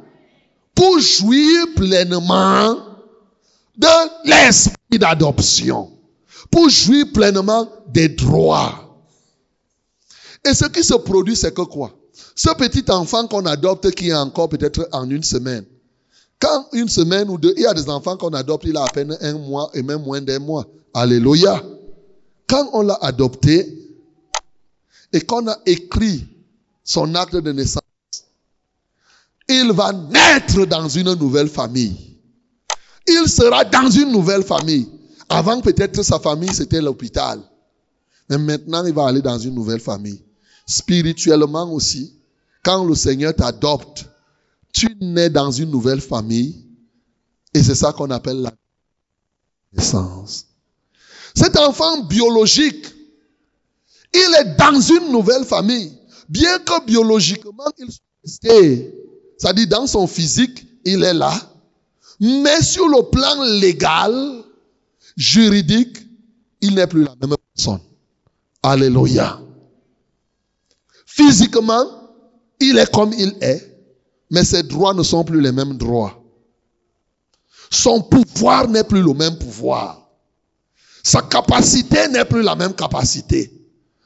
[0.73, 2.77] Pour jouir pleinement
[3.77, 5.91] de l'esprit d'adoption.
[6.51, 9.05] Pour jouir pleinement des droits.
[10.45, 11.91] Et ce qui se produit, c'est que quoi?
[12.35, 15.65] Ce petit enfant qu'on adopte qui est encore peut-être en une semaine.
[16.39, 18.87] Quand une semaine ou deux, il y a des enfants qu'on adopte, il a à
[18.87, 20.65] peine un mois et même moins d'un mois.
[20.93, 21.63] Alléluia.
[22.47, 23.77] Quand on l'a adopté
[25.13, 26.27] et qu'on a écrit
[26.83, 27.81] son acte de naissance,
[29.47, 32.17] il va naître dans une nouvelle famille.
[33.07, 34.89] Il sera dans une nouvelle famille.
[35.31, 37.41] Avant, peut-être sa famille, c'était l'hôpital.
[38.29, 40.23] Mais maintenant, il va aller dans une nouvelle famille.
[40.65, 42.13] Spirituellement aussi,
[42.63, 44.05] quand le Seigneur t'adopte,
[44.73, 46.65] tu nais dans une nouvelle famille.
[47.53, 48.53] Et c'est ça qu'on appelle la
[49.73, 50.45] naissance.
[51.35, 52.85] Cet enfant biologique,
[54.13, 55.93] il est dans une nouvelle famille.
[56.27, 58.93] Bien que biologiquement, il soit resté,
[59.37, 61.33] c'est-à-dire dans son physique, il est là.
[62.19, 64.43] Mais sur le plan légal,
[65.17, 65.97] juridique,
[66.61, 67.79] il n'est plus la même personne.
[68.63, 69.39] Alléluia.
[71.05, 71.85] Physiquement,
[72.59, 73.71] il est comme il est,
[74.29, 76.23] mais ses droits ne sont plus les mêmes droits.
[77.69, 80.09] Son pouvoir n'est plus le même pouvoir.
[81.03, 83.51] Sa capacité n'est plus la même capacité.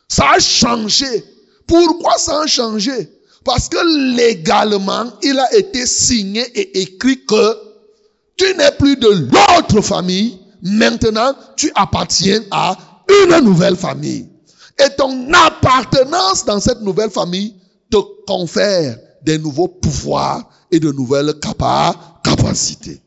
[0.07, 1.23] Ça a changé.
[1.67, 3.11] Pourquoi ça a changé?
[3.43, 7.57] Parce que légalement, il a été signé et écrit que
[8.37, 10.39] tu n'es plus de l'autre famille.
[10.66, 12.76] Maintenant, tu appartiens à
[13.07, 14.28] une nouvelle famille.
[14.84, 17.55] Et ton appartenance dans cette nouvelle famille
[17.91, 21.36] te confère des nouveaux pouvoirs et de nouvelles
[22.24, 22.99] capacités.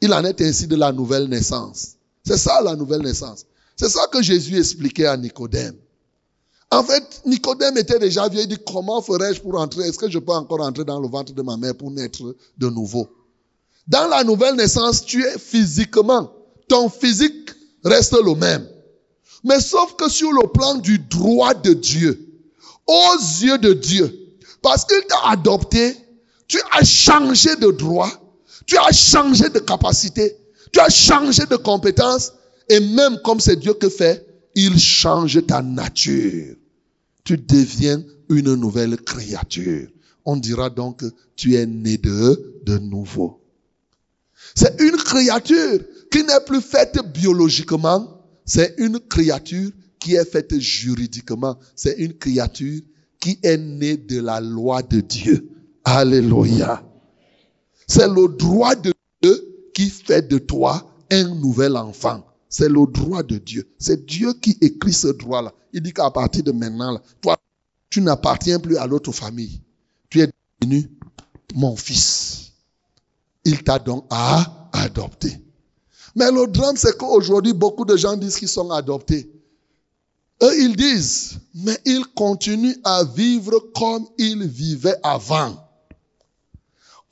[0.00, 1.92] Il en est ainsi de la nouvelle naissance.
[2.26, 3.46] C'est ça la nouvelle naissance.
[3.76, 5.76] C'est ça que Jésus expliquait à Nicodème.
[6.72, 8.40] En fait, Nicodème était déjà vieux.
[8.40, 9.84] Il dit, comment ferais-je pour entrer?
[9.84, 12.68] Est-ce que je peux encore entrer dans le ventre de ma mère pour naître de
[12.68, 13.08] nouveau?
[13.86, 16.32] Dans la nouvelle naissance, tu es physiquement.
[16.68, 17.50] Ton physique
[17.84, 18.66] reste le même.
[19.44, 22.26] Mais sauf que sur le plan du droit de Dieu,
[22.86, 24.12] aux yeux de Dieu,
[24.62, 25.96] parce qu'il t'a adopté,
[26.48, 28.10] tu as changé de droit,
[28.66, 30.36] tu as changé de capacité,
[30.72, 32.32] tu as changé de compétence,
[32.68, 36.56] et même comme c'est Dieu que fait, il change ta nature.
[37.22, 39.88] Tu deviens une nouvelle créature.
[40.24, 41.04] On dira donc
[41.36, 43.40] tu es né de, de nouveau.
[44.54, 45.80] C'est une créature
[46.16, 51.58] qui n'est plus faite biologiquement, c'est une créature qui est faite juridiquement.
[51.74, 52.80] C'est une créature
[53.20, 55.50] qui est née de la loi de Dieu.
[55.84, 56.82] Alléluia.
[57.86, 62.24] C'est le droit de Dieu qui fait de toi un nouvel enfant.
[62.48, 63.68] C'est le droit de Dieu.
[63.78, 65.52] C'est Dieu qui écrit ce droit-là.
[65.74, 67.36] Il dit qu'à partir de maintenant, toi,
[67.90, 69.60] tu n'appartiens plus à l'autre famille.
[70.08, 70.30] Tu es
[70.62, 70.90] devenu
[71.54, 72.52] mon fils.
[73.44, 74.06] Il t'a donc
[74.72, 75.45] adopté.
[76.16, 79.30] Mais le drame, c'est qu'aujourd'hui, beaucoup de gens disent qu'ils sont adoptés.
[80.42, 85.62] Eux, ils disent, mais ils continuent à vivre comme ils vivaient avant.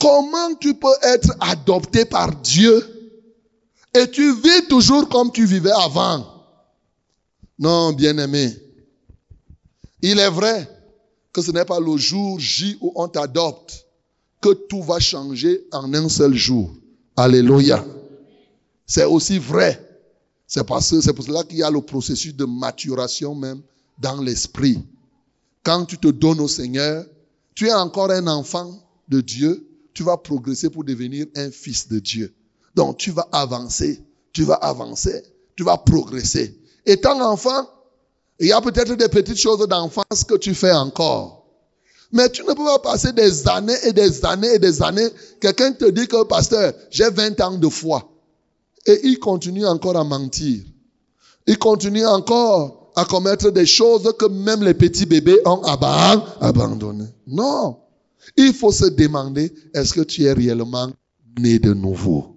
[0.01, 2.83] Comment tu peux être adopté par Dieu
[3.95, 6.27] et tu vis toujours comme tu vivais avant?
[7.59, 8.57] Non, bien-aimé.
[10.03, 10.69] Il est vrai
[11.33, 13.87] que ce n'est pas le jour J où on t'adopte
[14.41, 16.75] que tout va changer en un seul jour.
[17.17, 17.85] Alléluia.
[18.87, 19.80] C'est aussi vrai.
[20.47, 23.62] C'est parce c'est pour cela qu'il y a le processus de maturation même
[23.99, 24.85] dans l'esprit.
[25.62, 27.05] Quand tu te donnes au Seigneur,
[27.55, 28.78] tu es encore un enfant
[29.09, 32.35] de Dieu, tu vas progresser pour devenir un fils de Dieu.
[32.74, 35.22] Donc tu vas avancer, tu vas avancer,
[35.57, 36.59] tu vas progresser.
[36.85, 37.68] Étant enfant,
[38.41, 41.47] il y a peut-être des petites choses d'enfance que tu fais encore.
[42.12, 45.09] Mais tu ne peux pas passer des années et des années et des années.
[45.41, 48.09] Quelqu'un te dit que, pasteur, j'ai 20 ans de foi.
[48.87, 50.62] Et il continue encore à mentir.
[51.47, 57.12] Il continue encore à commettre des choses que même les petits bébés ont abandonnées.
[57.26, 57.78] Non.
[58.37, 60.91] Il faut se demander, est-ce que tu es réellement
[61.39, 62.37] né de nouveau?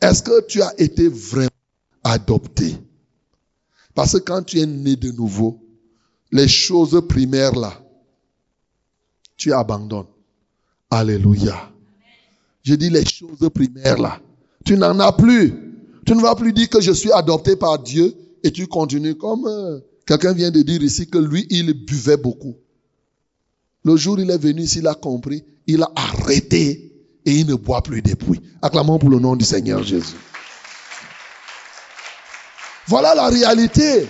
[0.00, 1.50] Est-ce que tu as été vraiment
[2.02, 2.76] adopté?
[3.94, 5.60] Parce que quand tu es né de nouveau,
[6.32, 7.80] les choses primaires là,
[9.36, 10.06] tu abandonnes.
[10.90, 11.70] Alléluia.
[12.62, 14.20] Je dis les choses primaires là,
[14.64, 15.52] tu n'en as plus.
[16.06, 19.46] Tu ne vas plus dire que je suis adopté par Dieu et tu continues comme
[19.46, 22.54] euh, quelqu'un vient de dire ici que lui, il buvait beaucoup.
[23.84, 26.92] Le jour où il est venu ici, il a compris, il a arrêté
[27.24, 28.40] et il ne boit plus depuis.
[28.60, 30.16] Acclamons pour le nom du Seigneur Jésus.
[32.86, 34.06] Voilà la réalité.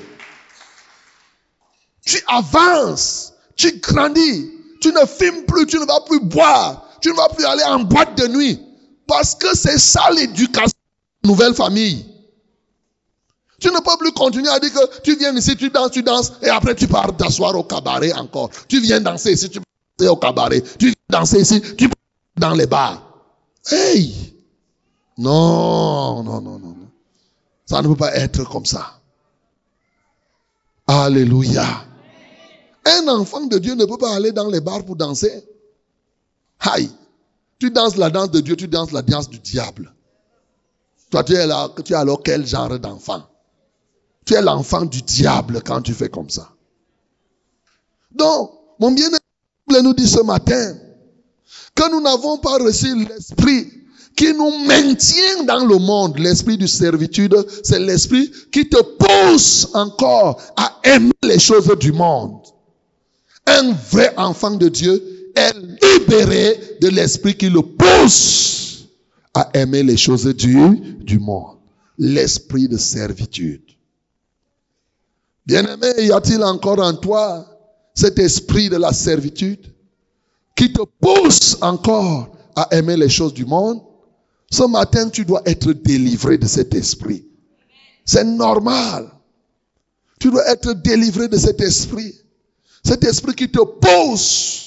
[2.05, 4.51] Tu avances, tu grandis,
[4.81, 7.81] tu ne fumes plus, tu ne vas plus boire, tu ne vas plus aller en
[7.81, 8.61] boîte de nuit,
[9.07, 10.79] parce que c'est ça l'éducation
[11.23, 12.07] de nouvelle famille.
[13.61, 16.33] Tu ne peux plus continuer à dire que tu viens ici, tu danses, tu danses,
[16.43, 18.51] et après tu pars t'asseoir au cabaret encore.
[18.69, 19.61] Tu viens danser ici, tu
[19.99, 20.63] danser au cabaret.
[20.79, 21.89] Tu viens danser ici, tu
[22.37, 23.03] dans les bars.
[23.71, 24.35] Hey!
[25.17, 26.91] Non, non, non, non, non.
[27.67, 29.01] Ça ne peut pas être comme ça.
[30.87, 31.65] Alléluia.
[32.85, 35.45] Un enfant de Dieu ne peut pas aller dans les bars pour danser.
[36.61, 36.91] Aïe.
[37.59, 39.93] Tu danses la danse de Dieu, tu danses la danse du diable.
[41.11, 43.23] Toi, tu es, là, tu es alors quel genre d'enfant?
[44.25, 46.51] Tu es l'enfant du diable quand tu fais comme ça.
[48.11, 48.51] Donc,
[48.81, 49.19] mon bien-aimé
[49.83, 50.77] nous dit ce matin
[51.75, 53.71] que nous n'avons pas reçu l'esprit
[54.17, 56.19] qui nous maintient dans le monde.
[56.19, 62.41] L'esprit de servitude, c'est l'esprit qui te pousse encore à aimer les choses du monde.
[63.47, 65.03] Un vrai enfant de Dieu,
[65.37, 68.87] est libéré de l'esprit qui le pousse
[69.33, 70.57] à aimer les choses du,
[71.01, 71.59] du monde.
[71.99, 73.63] L'esprit de servitude.
[75.47, 77.47] Bien-aimé, y a-t-il encore en toi
[77.95, 79.73] cet esprit de la servitude
[80.57, 83.81] qui te pousse encore à aimer les choses du monde,
[84.51, 87.27] ce matin, tu dois être délivré de cet esprit.
[88.05, 89.11] C'est normal.
[90.21, 92.15] Tu dois être délivré de cet esprit.
[92.85, 94.64] Cet esprit qui te pousse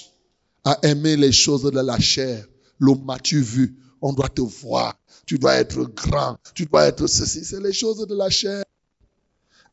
[0.68, 2.46] à aimer les choses de la chair.
[2.78, 3.78] L'homme m'as-tu vu?
[4.02, 5.00] On doit te voir.
[5.26, 6.36] Tu dois être grand.
[6.54, 7.46] Tu dois être ceci.
[7.46, 8.66] C'est les choses de la chair.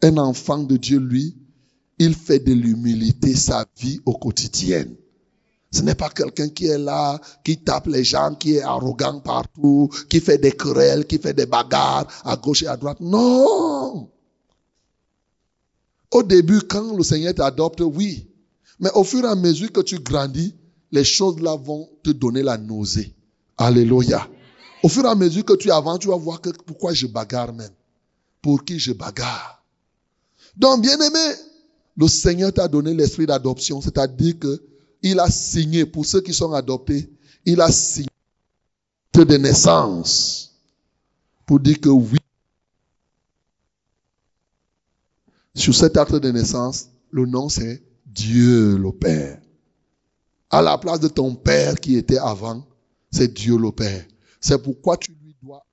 [0.03, 1.37] Un enfant de Dieu, lui,
[1.99, 4.87] il fait de l'humilité sa vie au quotidien.
[5.73, 9.91] Ce n'est pas quelqu'un qui est là, qui tape les gens, qui est arrogant partout,
[10.09, 13.01] qui fait des querelles, qui fait des bagarres à gauche et à droite.
[13.01, 14.09] Non.
[16.13, 18.29] Au début, quand le Seigneur t'adopte, oui.
[18.79, 20.55] Mais au fur et à mesure que tu grandis,
[20.93, 23.15] les choses là vont te donner la nausée.
[23.57, 24.29] Alléluia.
[24.83, 27.53] Au fur et à mesure que tu avances, tu vas voir que pourquoi je bagarre
[27.53, 27.73] même.
[28.43, 29.63] Pour qui je bagarre.
[30.57, 31.35] Donc, bien aimé,
[31.97, 34.63] le Seigneur t'a donné l'esprit d'adoption, c'est-à-dire que
[35.03, 37.11] il a signé, pour ceux qui sont adoptés,
[37.45, 38.09] il a signé
[39.13, 40.55] de naissance
[41.47, 42.19] pour dire que oui.
[45.55, 49.41] Sur cet acte de naissance, le nom c'est Dieu le Père.
[50.55, 52.65] À la place de ton Père qui était avant,
[53.11, 54.05] c'est Dieu le Père.
[54.41, 55.67] C'est pourquoi tu lui dois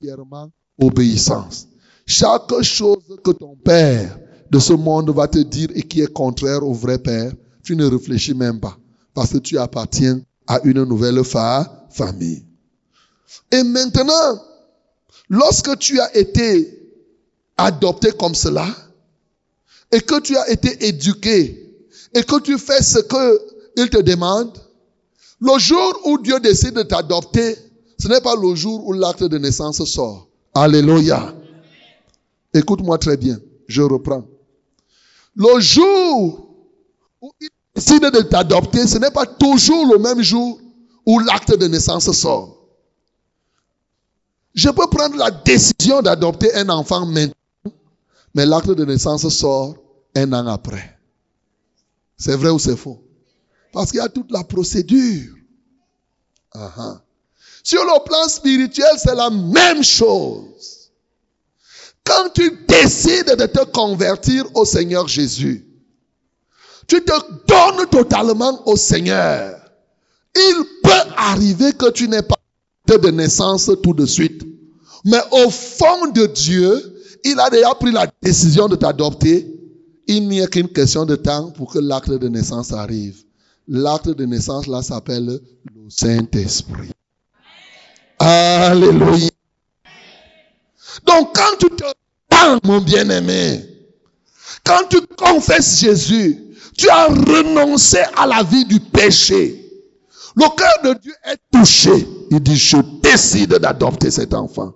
[0.00, 0.48] entièrement
[0.80, 1.66] obéissance.
[2.06, 6.64] Chaque chose que ton Père de ce monde va te dire et qui est contraire
[6.64, 7.32] au vrai Père,
[7.64, 8.78] tu ne réfléchis même pas.
[9.14, 12.46] Parce que tu appartiens à une nouvelle famille.
[13.50, 14.40] Et maintenant,
[15.28, 16.78] lorsque tu as été
[17.56, 18.68] adopté comme cela,
[19.90, 23.00] et que tu as été éduqué, et que tu fais ce
[23.80, 24.58] qu'il te demande,
[25.40, 27.56] le jour où Dieu décide de t'adopter,
[27.98, 30.28] ce n'est pas le jour où l'acte de naissance sort.
[30.54, 31.34] Alléluia.
[32.52, 34.24] Écoute-moi très bien, je reprends.
[35.36, 36.48] Le jour
[37.22, 40.60] où il décide de t'adopter, ce n'est pas toujours le même jour
[41.06, 42.58] où l'acte de naissance sort.
[44.54, 47.72] Je peux prendre la décision d'adopter un enfant maintenant,
[48.34, 49.76] mais l'acte de naissance sort
[50.16, 50.98] un an après.
[52.18, 53.00] C'est vrai ou c'est faux?
[53.72, 55.34] Parce qu'il y a toute la procédure.
[57.62, 60.90] Sur le plan spirituel, c'est la même chose.
[62.04, 65.66] Quand tu décides de te convertir au Seigneur Jésus,
[66.88, 67.12] tu te
[67.46, 69.60] donnes totalement au Seigneur.
[70.34, 72.36] Il peut arriver que tu n'aies pas
[72.88, 74.42] de naissance tout de suite.
[75.04, 79.46] Mais au fond de Dieu, il a déjà pris la décision de t'adopter.
[80.06, 83.22] Il n'y a qu'une question de temps pour que l'acte de naissance arrive.
[83.72, 86.90] L'acte de naissance là s'appelle le Saint-Esprit.
[88.18, 89.30] Alléluia.
[91.06, 91.84] Donc quand tu te
[92.32, 93.64] rends, mon bien-aimé,
[94.64, 99.64] quand tu confesses Jésus, tu as renoncé à la vie du péché.
[100.34, 102.08] Le cœur de Dieu est touché.
[102.32, 104.74] Il dit, je décide d'adopter cet enfant.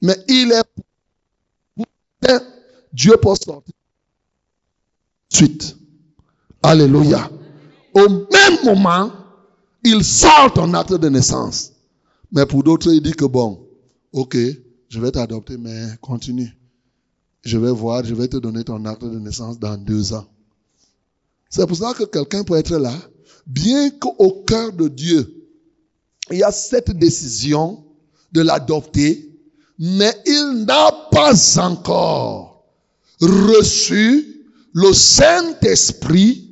[0.00, 2.42] Mais il est
[2.90, 3.74] Dieu pour sortir.
[5.28, 5.76] Suite.
[6.62, 7.30] Alléluia.
[7.94, 9.12] Au même moment,
[9.84, 11.72] il sort ton acte de naissance.
[12.32, 13.66] Mais pour d'autres, il dit que bon,
[14.12, 14.36] ok,
[14.88, 16.50] je vais t'adopter, mais continue.
[17.42, 20.26] Je vais voir, je vais te donner ton acte de naissance dans deux ans.
[21.48, 22.94] C'est pour ça que quelqu'un peut être là,
[23.46, 25.44] bien qu'au cœur de Dieu,
[26.30, 27.84] il y a cette décision
[28.32, 29.30] de l'adopter,
[29.78, 32.64] mais il n'a pas encore
[33.20, 36.43] reçu le Saint-Esprit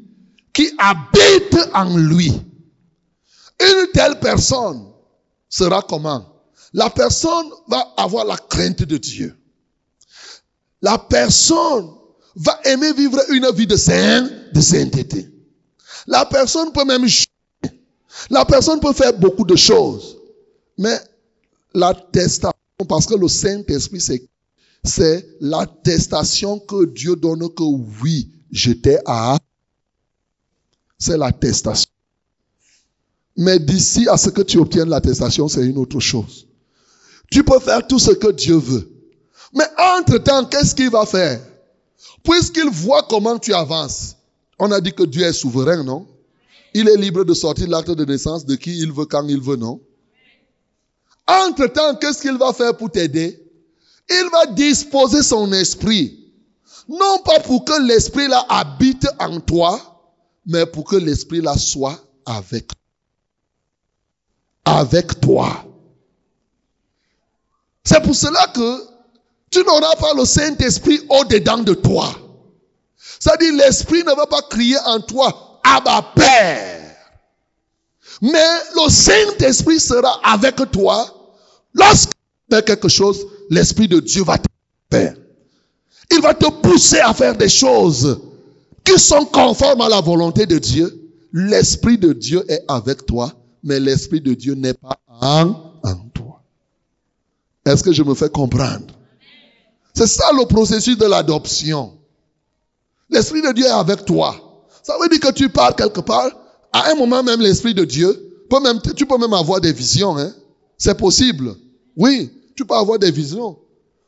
[0.52, 2.32] qui habite en lui.
[3.60, 4.86] Une telle personne
[5.48, 6.26] sera comment?
[6.72, 9.36] La personne va avoir la crainte de Dieu.
[10.80, 11.90] La personne
[12.34, 15.28] va aimer vivre une vie de saint, de sainteté.
[16.06, 17.06] La personne peut même
[18.30, 20.18] la personne peut faire beaucoup de choses.
[20.78, 20.98] Mais
[21.74, 22.52] l'attestation,
[22.88, 24.28] parce que le Saint-Esprit, c'est,
[24.84, 27.62] c'est l'attestation que Dieu donne que
[28.02, 29.38] oui, j'étais à.
[31.02, 31.90] C'est l'attestation.
[33.36, 36.46] Mais d'ici à ce que tu obtiennes l'attestation, c'est une autre chose.
[37.28, 38.88] Tu peux faire tout ce que Dieu veut.
[39.52, 39.64] Mais
[39.98, 41.40] entre-temps, qu'est-ce qu'il va faire?
[42.22, 44.14] Puisqu'il voit comment tu avances,
[44.60, 46.06] on a dit que Dieu est souverain, non?
[46.72, 49.56] Il est libre de sortir l'acte de naissance de qui il veut quand il veut,
[49.56, 49.80] non?
[51.26, 53.42] Entre-temps, qu'est-ce qu'il va faire pour t'aider?
[54.08, 56.30] Il va disposer son esprit.
[56.88, 59.91] Non pas pour que l'esprit là habite en toi,
[60.46, 62.76] mais pour que l'esprit là soit avec toi.
[64.64, 65.64] Avec toi.
[67.84, 68.84] C'est pour cela que
[69.50, 72.14] tu n'auras pas le Saint-Esprit au-dedans de toi.
[73.18, 76.96] C'est-à-dire, l'Esprit ne va pas crier en toi, Abba Père.
[78.20, 78.38] Mais
[78.74, 81.06] le Saint-Esprit sera avec toi.
[81.74, 84.48] Lorsque tu fais quelque chose, l'Esprit de Dieu va te
[84.90, 85.14] faire.
[86.10, 88.20] Il va te pousser à faire des choses
[88.84, 90.98] qui sont conformes à la volonté de Dieu.
[91.32, 96.42] L'Esprit de Dieu est avec toi, mais l'Esprit de Dieu n'est pas en, en toi.
[97.64, 98.86] Est-ce que je me fais comprendre?
[99.94, 101.92] C'est ça le processus de l'adoption.
[103.10, 104.34] L'Esprit de Dieu est avec toi.
[104.82, 106.30] Ça veut dire que tu pars quelque part.
[106.72, 110.16] À un moment même, l'Esprit de Dieu, peut même, tu peux même avoir des visions.
[110.18, 110.32] Hein?
[110.76, 111.54] C'est possible.
[111.96, 113.58] Oui, tu peux avoir des visions.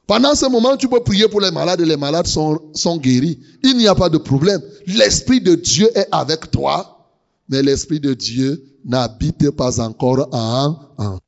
[0.07, 3.41] Pendant ce moment, tu peux prier pour les malades et les malades sont, sont guéris.
[3.63, 4.61] Il n'y a pas de problème.
[4.87, 7.09] L'Esprit de Dieu est avec toi,
[7.49, 11.19] mais l'Esprit de Dieu n'habite pas encore en, en.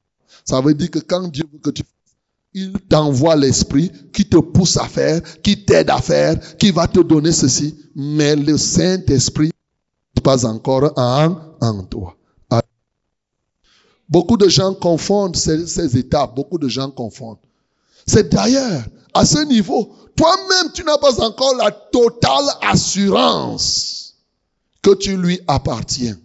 [0.45, 1.83] Ça veut dire que quand Dieu veut que tu
[2.59, 7.01] il t'envoie l'esprit qui te pousse à faire, qui t'aide à faire, qui va te
[7.01, 7.77] donner ceci.
[7.95, 9.51] Mais le Saint-Esprit
[10.17, 12.17] n'est pas encore en, en toi.
[14.09, 16.35] Beaucoup de gens confondent ces, ces étapes.
[16.35, 17.46] Beaucoup de gens confondent.
[18.07, 18.85] C'est d'ailleurs,
[19.15, 24.15] à ce niveau, toi-même, tu n'as pas encore la totale assurance
[24.83, 26.19] que tu lui appartiens.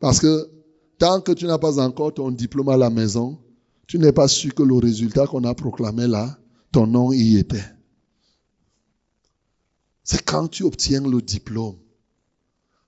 [0.00, 0.50] Parce que
[0.98, 3.38] tant que tu n'as pas encore ton diplôme à la maison,
[3.86, 6.38] tu n'es pas sûr que le résultat qu'on a proclamé là,
[6.72, 7.64] ton nom y était.
[10.02, 11.76] C'est quand tu obtiens le diplôme.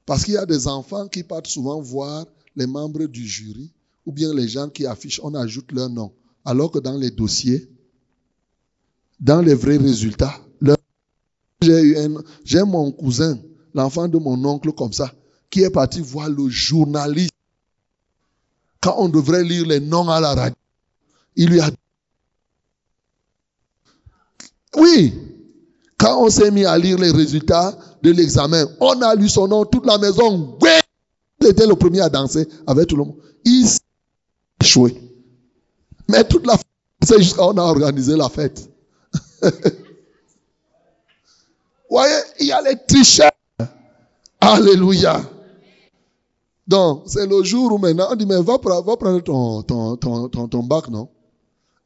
[0.07, 3.73] Parce qu'il y a des enfants qui partent souvent voir les membres du jury
[4.05, 6.13] ou bien les gens qui affichent, on ajoute leur nom.
[6.45, 7.69] Alors que dans les dossiers,
[9.21, 10.35] dans les vrais résultats,
[11.61, 13.39] j'ai mon cousin,
[13.75, 15.13] l'enfant de mon oncle comme ça,
[15.49, 17.33] qui est parti voir le journaliste
[18.81, 20.57] quand on devrait lire les noms à la radio.
[21.37, 21.77] Il lui a dit,
[24.77, 25.15] oui,
[25.97, 29.65] quand on s'est mis à lire les résultats de l'examen, on a lu son nom,
[29.65, 30.71] toute la maison, oui,
[31.41, 33.17] il était le premier à danser avec tout le monde.
[33.45, 33.81] Il s'est
[34.61, 35.12] échoué.
[36.13, 36.57] Mais toute la
[37.03, 38.71] c'est jusqu'à on a organisé la fête.
[41.91, 43.33] voyez, il y a les tricheurs.
[44.41, 45.21] Alléluia.
[46.67, 50.29] Donc, c'est le jour où maintenant, on dit, mais va, va prendre ton, ton, ton,
[50.29, 51.09] ton, ton bac, non?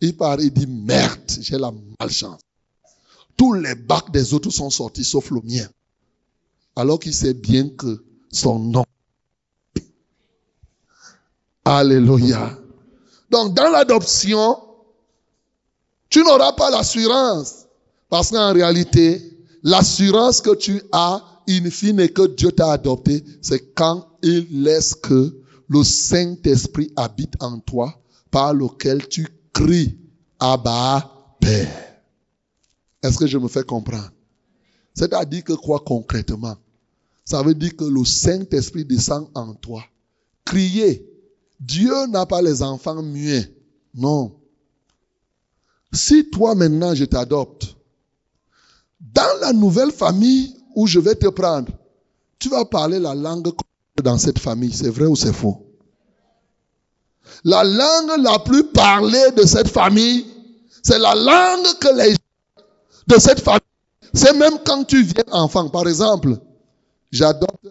[0.00, 2.40] Il part, il dit, merde, j'ai la malchance.
[3.36, 5.66] Tous les bacs des autres sont sortis, sauf le mien.
[6.74, 8.84] Alors qu'il sait bien que son nom.
[11.64, 12.58] Alléluia.
[13.30, 14.58] Donc, dans l'adoption,
[16.08, 17.66] tu n'auras pas l'assurance.
[18.08, 19.20] Parce qu'en réalité,
[19.62, 25.36] l'assurance que tu as, in fine, que Dieu t'a adopté, c'est quand il laisse que
[25.68, 27.92] le Saint-Esprit habite en toi,
[28.30, 29.98] par lequel tu crie
[30.38, 31.96] Abba Père.
[33.02, 34.10] Est-ce que je me fais comprendre?
[34.94, 36.56] C'est-à-dire que quoi concrètement?
[37.24, 39.82] Ça veut dire que le Saint-Esprit descend en toi.
[40.44, 41.15] Crier.
[41.60, 43.52] Dieu n'a pas les enfants muets.
[43.94, 44.36] Non.
[45.92, 47.76] Si toi maintenant je t'adopte,
[49.00, 51.72] dans la nouvelle famille où je vais te prendre,
[52.38, 53.50] tu vas parler la langue
[54.02, 54.72] dans cette famille.
[54.72, 55.66] C'est vrai ou c'est faux?
[57.44, 60.26] La langue la plus parlée de cette famille,
[60.82, 62.64] c'est la langue que les gens
[63.06, 63.60] de cette famille,
[64.12, 65.68] c'est même quand tu viens enfant.
[65.68, 66.38] Par exemple,
[67.10, 67.68] j'adopte.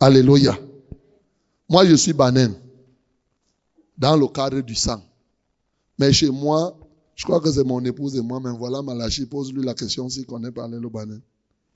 [0.00, 0.56] Alléluia.
[1.68, 2.54] Moi, je suis banane
[3.96, 5.02] dans le cadre du sang.
[5.98, 6.78] Mais chez moi,
[7.14, 10.24] je crois que c'est mon épouse et moi, mais voilà Malachi, pose-lui la question s'il
[10.24, 11.20] connaît parler le banane.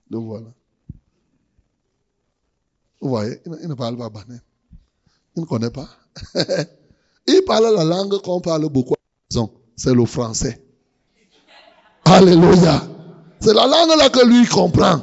[0.08, 0.46] Le voilà.
[3.00, 4.40] Vous voyez, il ne parle pas banane.
[5.36, 5.88] Il ne connaît pas.
[7.26, 8.94] il parle la langue qu'on parle beaucoup.
[9.74, 10.62] C'est le français.
[12.04, 12.86] Alléluia.
[13.40, 15.00] C'est la langue là que lui comprend.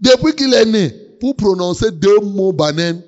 [0.00, 0.90] Depuis qu'il est né,
[1.20, 3.02] pour prononcer deux mots banane,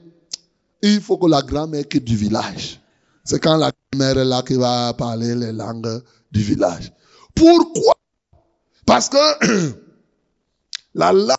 [0.83, 2.81] il faut que la grand-mère quitte du village.
[3.25, 6.93] C'est quand la grand-mère est là qui va parler les langues du village.
[7.35, 7.95] Pourquoi?
[8.87, 9.75] Parce que
[10.95, 11.37] la langue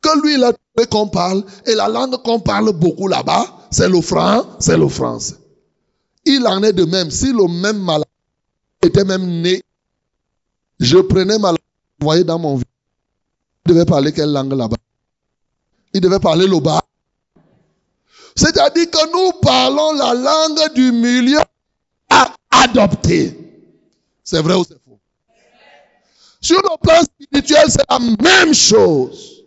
[0.00, 3.88] que lui, il a trouvé qu'on parle, et la langue qu'on parle beaucoup là-bas, c'est
[3.88, 5.36] le franc, c'est le français.
[6.24, 7.10] Il en est de même.
[7.10, 8.04] Si le même malade
[8.82, 9.62] était même né,
[10.78, 11.58] je prenais ma langue,
[12.00, 12.64] vous voyez dans mon vie,
[13.66, 14.76] il devait parler quelle langue là-bas?
[15.92, 16.80] Il devait parler le bas.
[18.38, 21.40] C'est-à-dire que nous parlons la langue du milieu
[22.08, 23.36] à adopter.
[24.22, 25.00] C'est vrai ou c'est faux?
[26.40, 29.42] Sur le plan spirituel, c'est la même chose.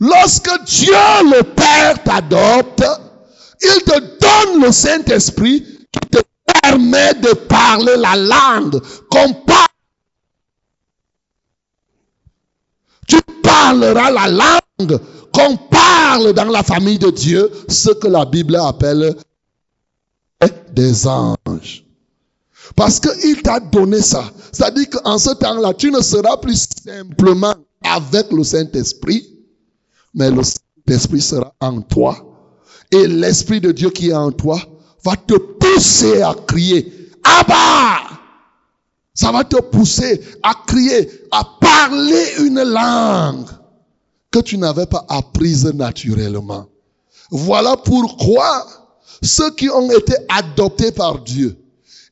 [0.00, 0.92] Lorsque Dieu
[1.30, 2.84] le Père t'adopte,
[3.62, 6.18] il te donne le Saint-Esprit qui te
[6.60, 9.68] permet de parler la langue qu'on parle.
[13.06, 18.56] Tu parleras la langue qu'on parle dans la famille de Dieu, ce que la Bible
[18.56, 19.14] appelle
[20.72, 21.84] des anges.
[22.76, 24.24] Parce qu'il t'a donné ça.
[24.52, 29.26] C'est-à-dire qu'en ce temps-là, tu ne seras plus simplement avec le Saint-Esprit,
[30.14, 32.16] mais le Saint-Esprit sera en toi.
[32.90, 34.58] Et l'Esprit de Dieu qui est en toi
[35.04, 38.00] va te pousser à crier, Abba!
[39.12, 43.46] Ça va te pousser à crier, à parler une langue
[44.34, 46.66] que tu n'avais pas apprise naturellement.
[47.30, 48.66] Voilà pourquoi
[49.22, 51.56] ceux qui ont été adoptés par Dieu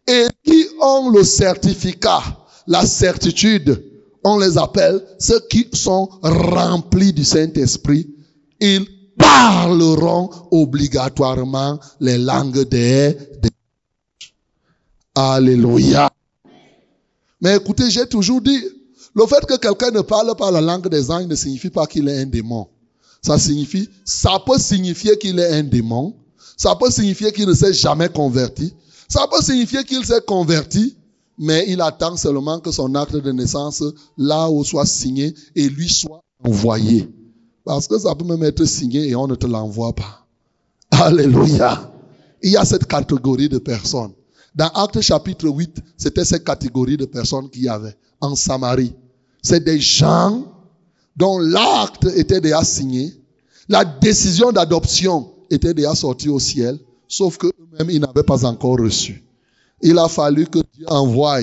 [0.07, 2.23] et qui ont le certificat,
[2.69, 3.83] la certitude,
[4.23, 8.09] on les appelle ceux qui sont remplis du Saint-Esprit.
[8.61, 8.87] Ils
[9.19, 13.51] parleront obligatoirement les langues des, des...
[15.17, 16.09] Alléluia.
[17.41, 18.63] Mais écoutez, j'ai toujours dit,
[19.15, 22.09] le fait que quelqu'un ne parle pas la langue des anges ne signifie pas qu'il
[22.09, 22.69] est un démon.
[23.21, 26.15] Ça signifie, ça peut signifier qu'il est un démon.
[26.57, 28.75] Ça peut signifier qu'il ne s'est jamais converti.
[29.09, 30.97] Ça peut signifier qu'il s'est converti,
[31.39, 33.83] mais il attend seulement que son acte de naissance,
[34.17, 37.09] là où soit signé, et lui soit envoyé.
[37.65, 40.27] Parce que ça peut même être signé et on ne te l'envoie pas.
[40.91, 41.93] Alléluia.
[42.43, 44.13] Il y a cette catégorie de personnes.
[44.55, 48.95] Dans Acte chapitre 8, c'était cette catégorie de personnes qu'il y avait en Samarie.
[49.43, 50.45] C'est des gens
[51.17, 53.13] dont l'acte était déjà signé,
[53.69, 56.79] la décision d'adoption était déjà sortie au ciel,
[57.09, 59.25] sauf que eux-mêmes, ils n'avaient pas encore reçu.
[59.83, 61.41] Il a fallu que Dieu envoie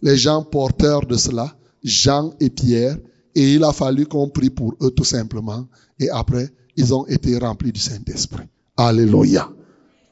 [0.00, 2.96] les gens porteurs de cela, Jean et Pierre,
[3.34, 5.66] et il a fallu qu'on prie pour eux tout simplement.
[5.98, 8.46] Et après, ils ont été remplis du Saint-Esprit.
[8.76, 9.50] Alléluia.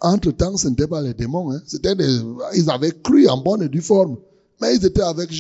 [0.01, 1.53] Entre-temps, ce n'était pas les démons.
[1.53, 1.61] Hein.
[1.67, 1.95] C'était
[2.55, 4.17] ils avaient cru en bonne et due forme.
[4.61, 5.31] Mais ils étaient avec,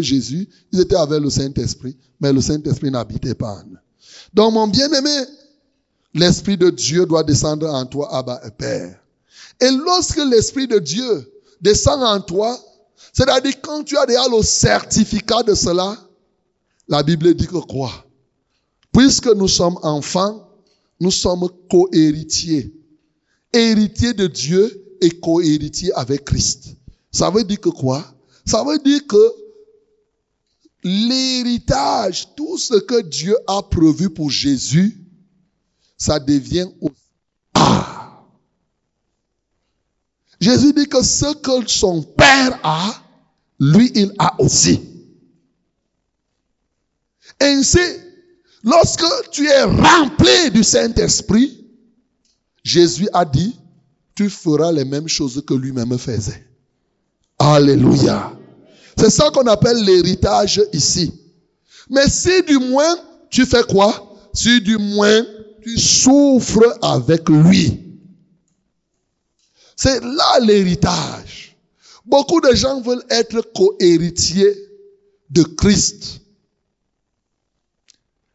[0.00, 3.78] Jésus, ils étaient avec le Saint-Esprit, mais le Saint-Esprit n'habitait pas en eux.
[4.32, 5.24] Donc, mon bien-aimé,
[6.14, 9.00] l'Esprit de Dieu doit descendre en toi, Abba Père.
[9.60, 12.58] Et lorsque l'Esprit de Dieu descend en toi,
[13.12, 15.96] c'est-à-dire quand tu as déjà le certificat de cela,
[16.88, 17.90] la Bible dit que quoi?
[18.92, 20.48] Puisque nous sommes enfants,
[21.00, 22.72] nous sommes co-héritiers
[23.52, 26.76] héritier de Dieu et co-héritier avec Christ.
[27.10, 28.04] Ça veut dire que quoi?
[28.44, 29.34] Ça veut dire que
[30.84, 34.98] l'héritage, tout ce que Dieu a prévu pour Jésus,
[35.96, 36.96] ça devient aussi
[37.54, 38.24] ah.
[40.40, 43.00] Jésus dit que ce que son Père a,
[43.60, 44.80] lui, il a aussi.
[47.40, 47.78] Ainsi,
[48.64, 51.64] lorsque tu es rempli du Saint-Esprit,
[52.64, 53.56] Jésus a dit,
[54.16, 56.44] tu feras les mêmes choses que lui-même faisait.
[57.44, 58.32] Alléluia.
[58.96, 61.12] C'est ça qu'on appelle l'héritage ici.
[61.90, 62.96] Mais si du moins
[63.30, 64.16] tu fais quoi?
[64.32, 65.26] Si du moins
[65.60, 67.80] tu souffres avec lui.
[69.74, 71.56] C'est là l'héritage.
[72.04, 74.56] Beaucoup de gens veulent être co-héritiers
[75.30, 76.20] de Christ.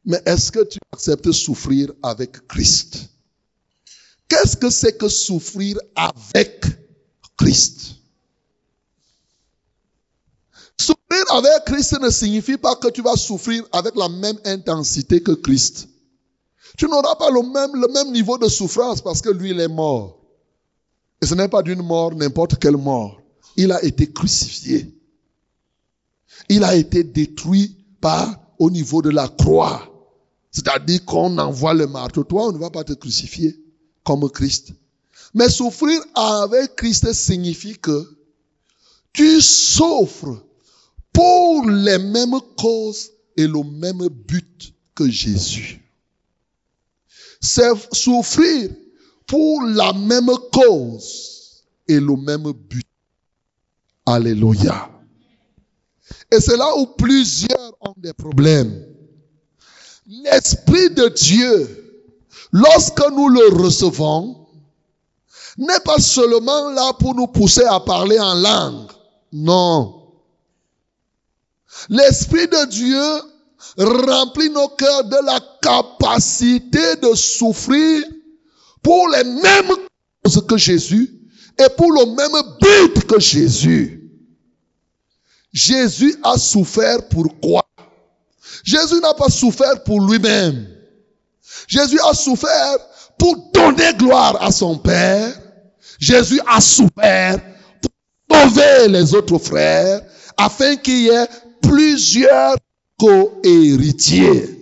[0.04, 3.10] Mais est-ce que tu acceptes souffrir avec Christ?
[4.28, 6.66] Qu'est-ce que c'est que souffrir avec
[7.38, 7.97] Christ?
[11.10, 15.32] Souffrir avec Christ ne signifie pas que tu vas souffrir avec la même intensité que
[15.32, 15.88] Christ.
[16.78, 19.68] Tu n'auras pas le même, le même niveau de souffrance parce que lui, il est
[19.68, 20.20] mort.
[21.22, 23.22] Et ce n'est pas d'une mort, n'importe quelle mort.
[23.56, 24.94] Il a été crucifié.
[26.50, 29.82] Il a été détruit par, au niveau de la croix.
[30.52, 32.24] C'est-à-dire qu'on envoie le marteau.
[32.24, 33.56] Toi, on ne va pas te crucifier
[34.04, 34.74] comme Christ.
[35.34, 38.08] Mais souffrir avec Christ signifie que
[39.14, 40.47] tu souffres
[41.18, 45.82] pour les mêmes causes et le même but que Jésus.
[47.42, 48.70] C'est souffrir
[49.26, 52.86] pour la même cause et le même but.
[54.06, 54.92] Alléluia.
[56.32, 58.86] Et c'est là où plusieurs ont des problèmes.
[60.06, 62.06] L'Esprit de Dieu
[62.52, 64.46] lorsque nous le recevons,
[65.58, 68.92] n'est pas seulement là pour nous pousser à parler en langue.
[69.34, 69.97] Non.
[71.90, 73.22] L'Esprit de Dieu
[73.78, 78.04] remplit nos cœurs de la capacité de souffrir
[78.82, 79.76] pour les mêmes
[80.26, 81.12] choses que Jésus
[81.60, 84.04] et pour le même but que Jésus.
[85.54, 87.68] Jésus a souffert pour quoi?
[88.64, 90.68] Jésus n'a pas souffert pour lui-même.
[91.68, 92.78] Jésus a souffert
[93.18, 95.34] pour donner gloire à son Père.
[96.00, 97.40] Jésus a souffert
[97.82, 100.02] pour sauver les autres frères
[100.38, 101.28] afin qu'il y ait
[101.62, 102.58] plusieurs
[103.00, 104.58] co-héritiers.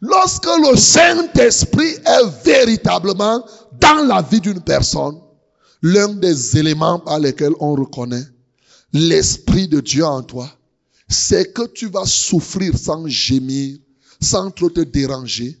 [0.00, 3.44] Lorsque le Saint-Esprit est véritablement
[3.80, 5.18] dans la vie d'une personne,
[5.82, 8.24] l'un des éléments par lesquels on reconnaît
[8.92, 10.48] l'Esprit de Dieu en toi,
[11.08, 13.78] c'est que tu vas souffrir sans gémir,
[14.20, 15.58] sans trop te déranger,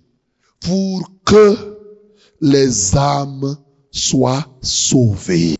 [0.60, 1.56] pour que
[2.40, 3.56] les âmes
[3.90, 5.56] soient sauvées.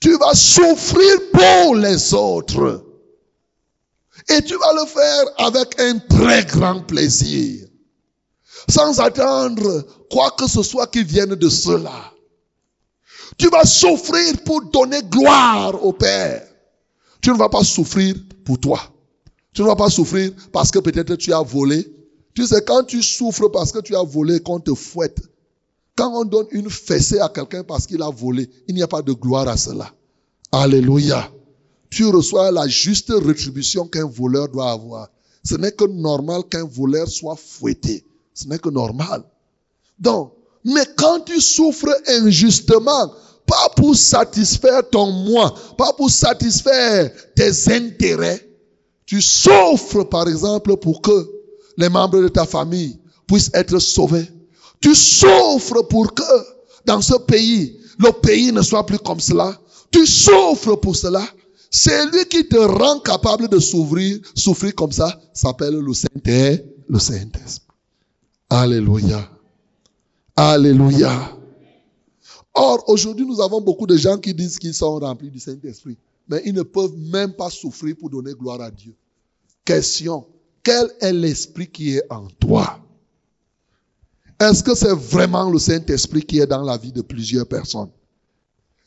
[0.00, 2.84] Tu vas souffrir pour les autres.
[4.28, 7.66] Et tu vas le faire avec un très grand plaisir.
[8.68, 12.12] Sans attendre quoi que ce soit qui vienne de cela.
[13.38, 16.46] Tu vas souffrir pour donner gloire au Père.
[17.20, 18.80] Tu ne vas pas souffrir pour toi.
[19.52, 21.86] Tu ne vas pas souffrir parce que peut-être tu as volé.
[22.34, 25.18] Tu sais, quand tu souffres parce que tu as volé, qu'on te fouette.
[25.98, 29.02] Quand on donne une fessée à quelqu'un parce qu'il a volé, il n'y a pas
[29.02, 29.92] de gloire à cela.
[30.52, 31.28] Alléluia.
[31.90, 35.08] Tu reçois la juste rétribution qu'un voleur doit avoir.
[35.42, 38.06] Ce n'est que normal qu'un voleur soit fouetté.
[38.32, 39.24] Ce n'est que normal.
[39.98, 40.34] Donc,
[40.64, 43.12] mais quand tu souffres injustement,
[43.44, 48.48] pas pour satisfaire ton moi, pas pour satisfaire tes intérêts,
[49.04, 51.28] tu souffres par exemple pour que
[51.76, 54.28] les membres de ta famille puissent être sauvés.
[54.80, 56.22] Tu souffres pour que
[56.84, 59.60] dans ce pays, le pays ne soit plus comme cela.
[59.90, 61.24] Tu souffres pour cela.
[61.70, 66.64] C'est lui qui te rend capable de souffrir, souffrir comme ça, s'appelle le Saint-Esprit.
[66.88, 67.66] Le Saint-Esprit.
[68.48, 69.28] Alléluia.
[70.34, 71.36] Alléluia.
[72.54, 75.98] Or, aujourd'hui, nous avons beaucoup de gens qui disent qu'ils sont remplis du Saint-Esprit,
[76.28, 78.94] mais ils ne peuvent même pas souffrir pour donner gloire à Dieu.
[79.64, 80.26] Question,
[80.62, 82.80] quel est l'Esprit qui est en toi?
[84.40, 87.90] Est-ce que c'est vraiment le Saint-Esprit qui est dans la vie de plusieurs personnes?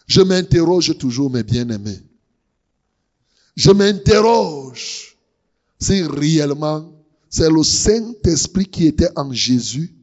[0.07, 1.99] Je m'interroge toujours, mes bien-aimés.
[3.55, 5.17] Je m'interroge
[5.79, 6.91] si réellement
[7.29, 9.93] c'est le Saint-Esprit qui était en Jésus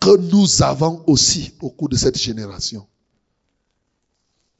[0.00, 2.86] que nous avons aussi au cours de cette génération.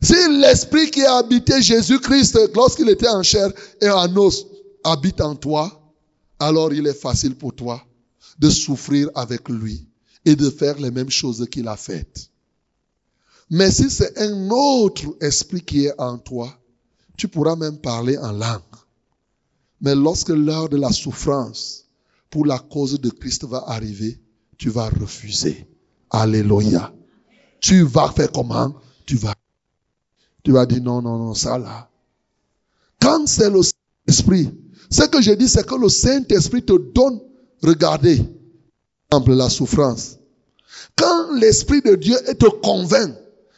[0.00, 3.50] Si l'Esprit qui a habité Jésus-Christ lorsqu'il était en chair
[3.80, 4.46] et en os
[4.84, 5.92] habite en toi,
[6.38, 7.82] alors il est facile pour toi
[8.38, 9.88] de souffrir avec lui
[10.24, 12.30] et de faire les mêmes choses qu'il a faites.
[13.50, 16.58] Mais si c'est un autre esprit qui est en toi,
[17.16, 18.60] tu pourras même parler en langue.
[19.80, 21.84] Mais lorsque l'heure de la souffrance
[22.30, 24.18] pour la cause de Christ va arriver,
[24.56, 25.66] tu vas refuser.
[26.10, 26.92] Alléluia.
[27.60, 28.74] Tu vas faire comment?
[29.06, 29.34] Tu vas.
[30.42, 31.90] Tu vas dire non, non, non, ça là.
[33.00, 34.50] Quand c'est le Saint-Esprit,
[34.90, 37.20] ce que je dis, c'est que le Saint-Esprit te donne,
[37.62, 38.22] regardez,
[39.26, 40.18] la souffrance.
[40.96, 43.14] Quand l'Esprit de Dieu te convainc,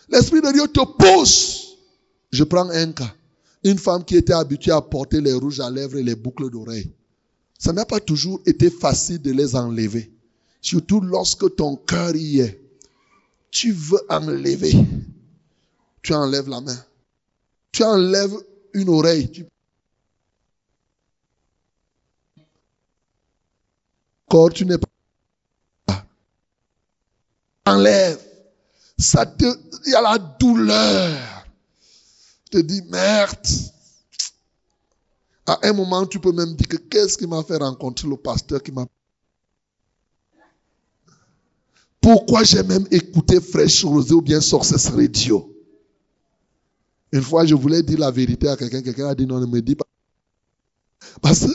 [0.09, 1.77] l'Esprit de Dieu te pousse.
[2.31, 3.15] Je prends un cas.
[3.65, 6.93] Une femme qui était habituée à porter les rouges à lèvres et les boucles d'oreilles.
[7.59, 10.13] Ça n'a pas toujours été facile de les enlever.
[10.61, 12.61] Surtout lorsque ton cœur y est.
[13.51, 14.75] Tu veux enlever.
[16.03, 16.85] Tu enlèves la main.
[17.73, 18.37] Tu enlèves
[18.75, 19.31] une oreille.
[19.31, 19.47] Tu...
[24.29, 24.89] Corps, tu n'es pas.
[27.67, 28.21] Enlève.
[28.99, 29.45] Ça te,
[29.85, 31.47] il y a la douleur.
[32.45, 33.47] Tu te dis, merde.
[35.47, 38.63] À un moment, tu peux même dire que qu'est-ce qui m'a fait rencontrer le pasteur
[38.63, 38.87] qui m'a
[42.07, 45.53] pourquoi j'ai même écouté Fresh Rosé ou bien Sources Radio?
[47.11, 48.81] Une fois, je voulais dire la vérité à quelqu'un.
[48.81, 49.87] Quelqu'un a dit non, ne me dis pas.
[51.21, 51.53] Parce que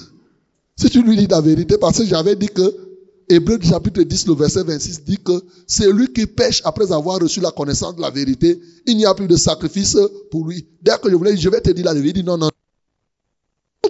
[0.76, 2.91] si tu lui dis la vérité, parce que j'avais dit que
[3.32, 5.32] Hébreu chapitre 10, le verset 26 dit que
[5.66, 8.60] c'est lui qui pêche après avoir reçu la connaissance de la vérité.
[8.86, 9.98] Il n'y a plus de sacrifice
[10.30, 10.68] pour lui.
[10.82, 12.20] Dès que je voulais, je vais te dire la vérité.
[12.20, 12.50] Dit non, non.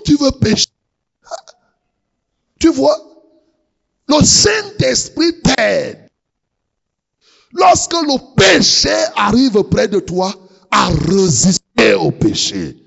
[0.06, 0.68] Tu veux pécher.
[2.60, 2.96] Tu vois,
[4.08, 6.08] le Saint-Esprit t'aide.
[7.54, 10.36] Lorsque le péché arrive près de toi,
[10.70, 12.78] à résister au péché.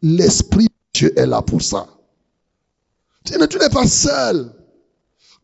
[0.00, 1.86] L'Esprit de Dieu est là pour ça.
[3.24, 4.57] Tu n'es pas seul.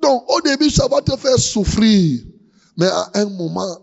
[0.04, 2.20] Donc, au début, ça va te faire souffrir.
[2.76, 3.78] Mais à un moment,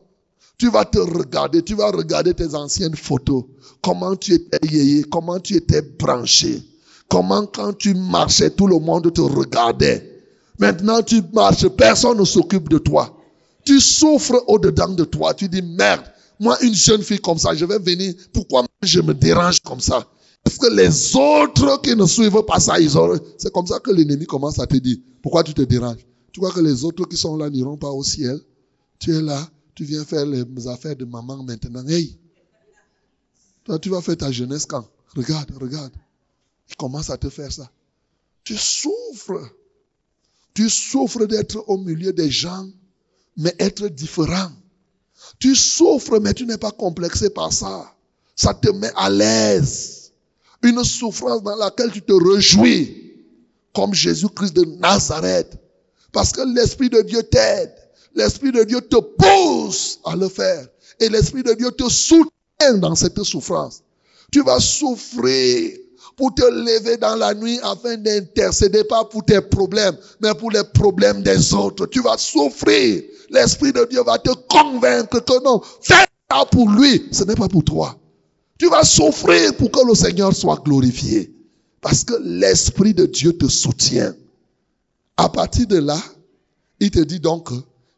[0.59, 3.45] tu vas te regarder, tu vas regarder tes anciennes photos.
[3.82, 6.61] Comment tu étais yéyé, comment tu étais branché.
[7.09, 10.24] Comment quand tu marchais, tout le monde te regardait.
[10.59, 13.17] Maintenant, tu marches, personne ne s'occupe de toi.
[13.65, 15.34] Tu souffres au-dedans de toi.
[15.34, 16.03] Tu dis, merde,
[16.39, 18.13] moi, une jeune fille comme ça, je vais venir.
[18.32, 20.05] Pourquoi je me dérange comme ça?
[20.43, 23.19] Parce que les autres qui ne suivent pas ça, ils ont...
[23.39, 26.05] C'est comme ça que l'ennemi commence à te dire, pourquoi tu te déranges?
[26.32, 28.40] Tu crois que les autres qui sont là n'iront pas au ciel?
[29.00, 31.86] Tu es là, tu viens faire les affaires de maman maintenant.
[31.88, 32.18] Hey,
[33.64, 34.88] toi, tu vas faire ta jeunesse quand?
[35.16, 35.94] Regarde, regarde.
[36.70, 37.70] Il commence à te faire ça.
[38.44, 39.50] Tu souffres.
[40.54, 42.68] Tu souffres d'être au milieu des gens,
[43.38, 44.52] mais être différent.
[45.40, 47.94] Tu souffres, mais tu n'es pas complexé par ça.
[48.36, 50.12] Ça te met à l'aise.
[50.64, 53.14] Une souffrance dans laquelle tu te réjouis,
[53.74, 55.61] comme Jésus-Christ de Nazareth.
[56.12, 57.74] Parce que l'Esprit de Dieu t'aide.
[58.16, 60.68] L'Esprit de Dieu te pousse à le faire.
[60.99, 63.82] Et l'Esprit de Dieu te soutient dans cette souffrance.
[64.32, 65.78] Tu vas souffrir
[66.16, 70.64] pour te lever dans la nuit afin d'intercéder pas pour tes problèmes, mais pour les
[70.74, 71.86] problèmes des autres.
[71.88, 73.03] Tu vas souffrir.
[73.30, 77.47] L'Esprit de Dieu va te convaincre que non, fais ça pour lui, ce n'est pas
[77.47, 77.97] pour toi.
[78.59, 81.34] Tu vas souffrir pour que le Seigneur soit glorifié.
[81.82, 84.14] Parce que l'Esprit de Dieu te soutient.
[85.22, 85.99] À partir de là,
[86.80, 87.51] il te dit donc,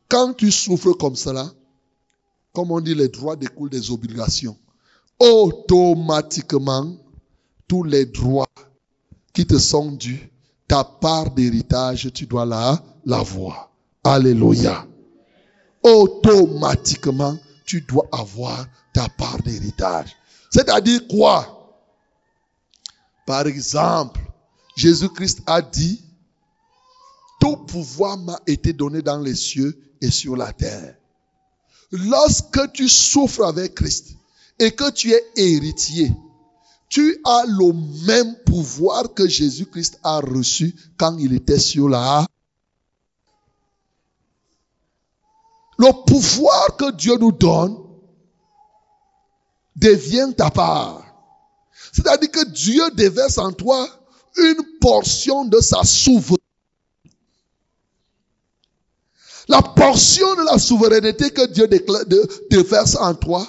[0.09, 1.49] quand tu souffres comme cela,
[2.51, 4.57] comme on dit, les droits découlent des obligations.
[5.21, 6.97] Automatiquement,
[7.65, 8.49] tous les droits
[9.31, 10.29] qui te sont dus,
[10.67, 13.71] ta part d'héritage, tu dois la, l'avoir.
[14.03, 14.85] Alléluia.
[15.81, 20.13] Automatiquement, tu dois avoir ta part d'héritage.
[20.49, 21.79] C'est-à-dire quoi?
[23.25, 24.19] Par exemple,
[24.75, 26.02] Jésus-Christ a dit,
[27.43, 30.95] tout pouvoir m'a été donné dans les cieux et sur la terre.
[31.91, 34.15] Lorsque tu souffres avec Christ
[34.59, 36.09] et que tu es héritier,
[36.87, 37.73] tu as le
[38.05, 42.25] même pouvoir que Jésus-Christ a reçu quand il était sur la
[45.77, 47.77] Le pouvoir que Dieu nous donne
[49.75, 51.03] devient ta part.
[51.91, 53.85] C'est-à-dire que Dieu déverse en toi
[54.37, 56.42] une portion de sa souveraineté.
[59.47, 61.67] La portion de la souveraineté que Dieu
[62.49, 63.45] déverse en toi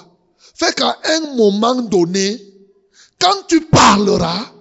[0.55, 2.41] fait qu'à un moment donné,
[3.19, 4.51] quand tu parleras,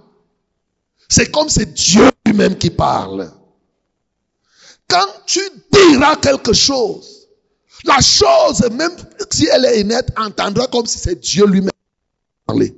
[1.08, 3.30] c'est comme c'est Dieu lui-même qui parle.
[4.88, 5.40] Quand tu
[5.72, 7.28] diras quelque chose,
[7.84, 8.92] la chose, même
[9.30, 12.74] si elle est nette, entendra comme si c'est Dieu lui-même qui parlait.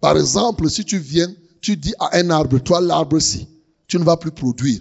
[0.00, 3.48] Par exemple, si tu viens, tu dis à un arbre, toi l'arbre-ci,
[3.86, 4.80] tu ne vas plus produire.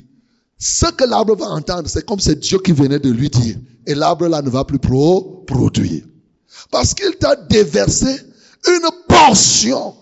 [0.57, 3.57] Ce que l'arbre va entendre, c'est comme c'est Dieu qui venait de lui dire.
[3.85, 6.03] Et l'arbre là ne va plus produire.
[6.71, 8.15] Parce qu'il t'a déversé
[8.67, 9.95] une portion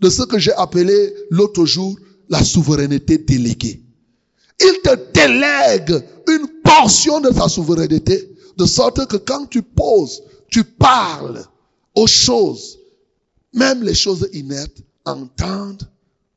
[0.00, 3.82] de ce que j'ai appelé l'autre jour la souveraineté déléguée.
[4.60, 10.64] Il te délègue une portion de sa souveraineté, de sorte que quand tu poses, tu
[10.64, 11.44] parles
[11.94, 12.78] aux choses,
[13.52, 15.88] même les choses inertes, entendent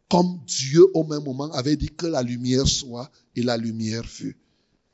[0.09, 4.37] comme Dieu au même moment avait dit que la lumière soit et la lumière fut.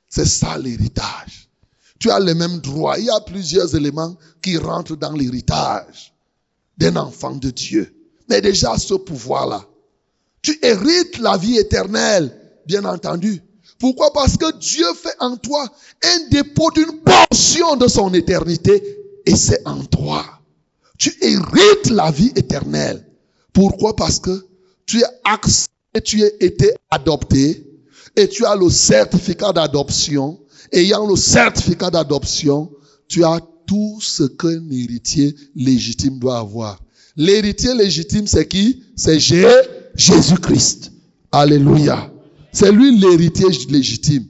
[0.07, 1.49] C'est ça l'héritage.
[1.99, 2.97] Tu as les mêmes droits.
[2.97, 6.13] Il y a plusieurs éléments qui rentrent dans l'héritage
[6.77, 7.93] d'un enfant de Dieu.
[8.29, 9.65] Mais déjà ce pouvoir-là,
[10.41, 12.35] tu hérites la vie éternelle,
[12.65, 13.41] bien entendu.
[13.77, 14.13] Pourquoi?
[14.13, 15.65] Parce que Dieu fait en toi
[16.03, 18.83] un dépôt d'une portion de son éternité
[19.25, 20.25] et c'est en toi.
[20.97, 23.05] Tu hérites la vie éternelle.
[23.53, 23.95] Pourquoi?
[23.95, 24.45] Parce que
[24.89, 27.63] tu es accepté, tu as été adopté
[28.15, 30.39] et tu as le certificat d'adoption.
[30.71, 32.71] Ayant le certificat d'adoption,
[33.07, 36.79] tu as tout ce qu'un héritier légitime doit avoir.
[37.15, 38.83] L'héritier légitime, c'est qui?
[38.95, 40.91] C'est Jésus-Christ.
[41.31, 42.11] Alléluia.
[42.51, 44.25] C'est lui l'héritier légitime.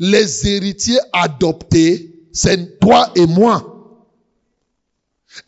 [0.00, 4.04] Les héritiers adoptés, c'est toi et moi.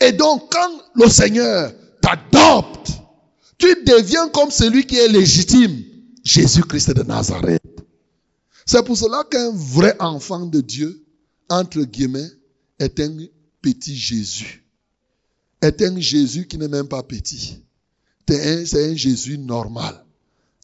[0.01, 3.04] Et donc, quand le Seigneur t'adopte,
[3.59, 5.83] tu deviens comme celui qui est légitime,
[6.23, 7.63] Jésus-Christ de Nazareth.
[8.67, 11.05] C'est pour cela qu'un vrai enfant de Dieu,
[11.49, 12.31] entre guillemets,
[12.79, 13.17] est un
[13.61, 14.65] petit Jésus.
[15.61, 17.63] Est un Jésus qui n'est même pas petit.
[18.27, 20.05] C'est un, Jésus normal.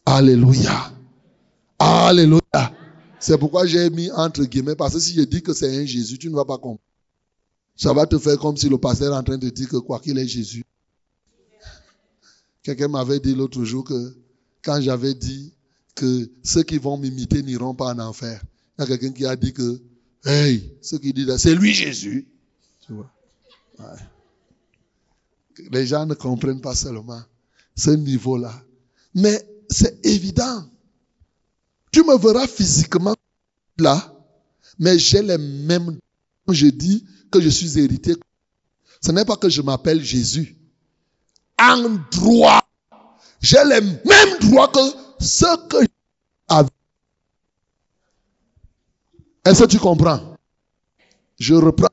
[0.06, 0.92] Alléluia.
[1.78, 2.40] Alléluia.
[3.18, 6.18] C'est pourquoi j'ai mis entre guillemets, parce que si je dis que c'est un Jésus,
[6.18, 6.80] tu ne vas pas comprendre.
[7.76, 10.00] Ça va te faire comme si le pasteur est en train de dire que quoi
[10.00, 10.64] qu'il est Jésus.
[12.62, 14.16] Quelqu'un m'avait dit l'autre jour que
[14.62, 15.52] quand j'avais dit
[15.94, 18.42] que ceux qui vont m'imiter n'iront pas en enfer,
[18.78, 19.80] il y a quelqu'un qui a dit que,
[20.24, 22.28] hey, ce qui dit là, c'est lui Jésus.
[22.86, 23.10] Tu vois.
[25.70, 27.22] Les gens ne comprennent pas seulement
[27.76, 28.62] ce niveau-là.
[29.14, 30.68] Mais c'est évident.
[31.92, 33.16] Tu me verras physiquement
[33.78, 34.14] là,
[34.78, 35.98] mais j'ai les mêmes.
[36.48, 38.16] Je dis que je suis héritier.
[39.00, 40.59] Ce n'est pas que je m'appelle Jésus
[41.60, 42.62] en droit.
[43.40, 44.80] J'ai les mêmes droits que
[45.20, 45.78] ceux que
[46.48, 46.68] j'avais.
[49.44, 50.36] Est-ce que tu comprends?
[51.38, 51.88] Je reprends.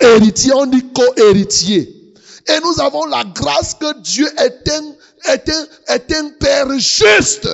[0.00, 2.14] héritier, on dit co-héritier.
[2.48, 7.48] Et nous avons la grâce que Dieu est un, est un, est un père juste.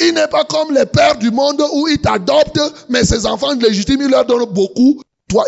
[0.00, 4.00] Il n'est pas comme les pères du monde où il t'adopte, mais ses enfants légitimes,
[4.00, 5.02] il leur donne beaucoup.
[5.28, 5.44] Toi,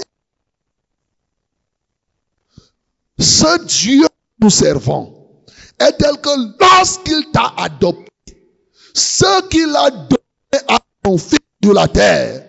[3.23, 5.15] ce Dieu que nous servons
[5.79, 8.13] est tel que lorsqu'il t'a adopté,
[8.95, 12.45] ce qu'il a donné à son fils sur la terre,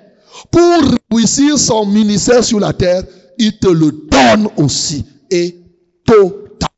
[0.51, 3.03] pour réussir son ministère sur la terre,
[3.38, 5.05] il te le donne aussi.
[5.30, 5.55] Et
[6.05, 6.69] total.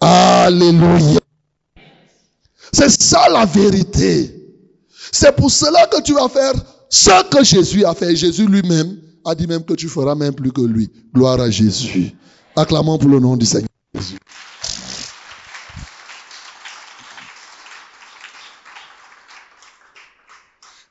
[0.00, 1.20] Alléluia.
[2.72, 4.34] C'est ça la vérité.
[5.12, 6.54] C'est pour cela que tu vas faire
[6.88, 8.16] ce que Jésus a fait.
[8.16, 10.90] Jésus lui-même a dit même que tu feras même plus que lui.
[11.14, 12.12] Gloire à Jésus.
[12.56, 14.18] Acclamons pour le nom du Seigneur Jésus.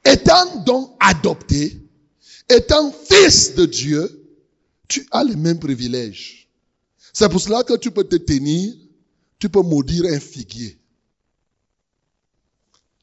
[0.06, 1.82] Étant donc adopté,
[2.50, 4.10] étant fils de Dieu,
[4.88, 6.50] tu as les mêmes privilèges.
[7.14, 8.74] C'est pour cela que tu peux te tenir,
[9.40, 10.78] tu peux maudire un figuier.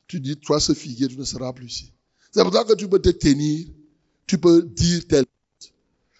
[0.07, 1.93] Tu dis, toi, ce figuier, tu ne seras plus ici.
[2.33, 3.68] C'est pour ça que tu peux te tenir,
[4.31, 5.26] tu peux dire tel.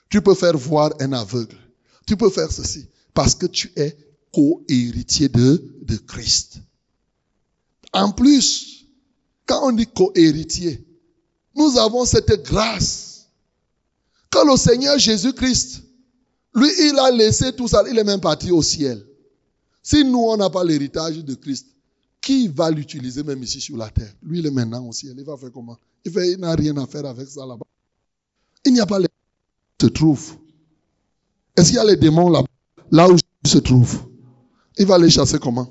[0.09, 1.57] Tu peux faire voir un aveugle.
[2.09, 2.89] Tu peux faire ceci.
[3.15, 3.97] Parce que tu es
[4.33, 6.59] co-héritier de, de Christ.
[7.93, 8.89] En plus,
[9.47, 10.85] quand on dit co-héritier,
[11.55, 13.29] nous avons cette grâce
[14.29, 15.83] que le Seigneur Jésus-Christ,
[16.57, 19.07] lui, il a laissé tout ça, il est même parti au ciel.
[19.85, 21.69] Si nous, on n'a pas l'héritage de Christ,
[22.21, 24.13] qui va l'utiliser même ici sur la terre?
[24.21, 25.15] Lui, il est maintenant au ciel.
[25.17, 25.79] Il va faire comment?
[26.05, 27.67] Il n'a rien à faire avec ça là-bas.
[28.65, 29.09] Il n'y a pas les
[29.81, 30.37] se trouve.
[31.57, 32.43] Est-ce qu'il y a les démons là,
[32.91, 34.03] là où il se trouve
[34.77, 35.69] Il va les chasser comment?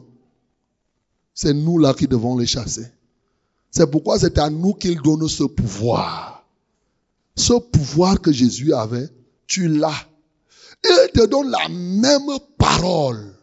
[1.34, 2.88] C'est nous là qui devons les chasser.
[3.72, 6.46] C'est pourquoi c'est à nous qu'il donne ce pouvoir.
[7.36, 9.08] Ce pouvoir que Jésus avait,
[9.48, 10.08] tu l'as.
[10.84, 13.34] Il te donne la même parole,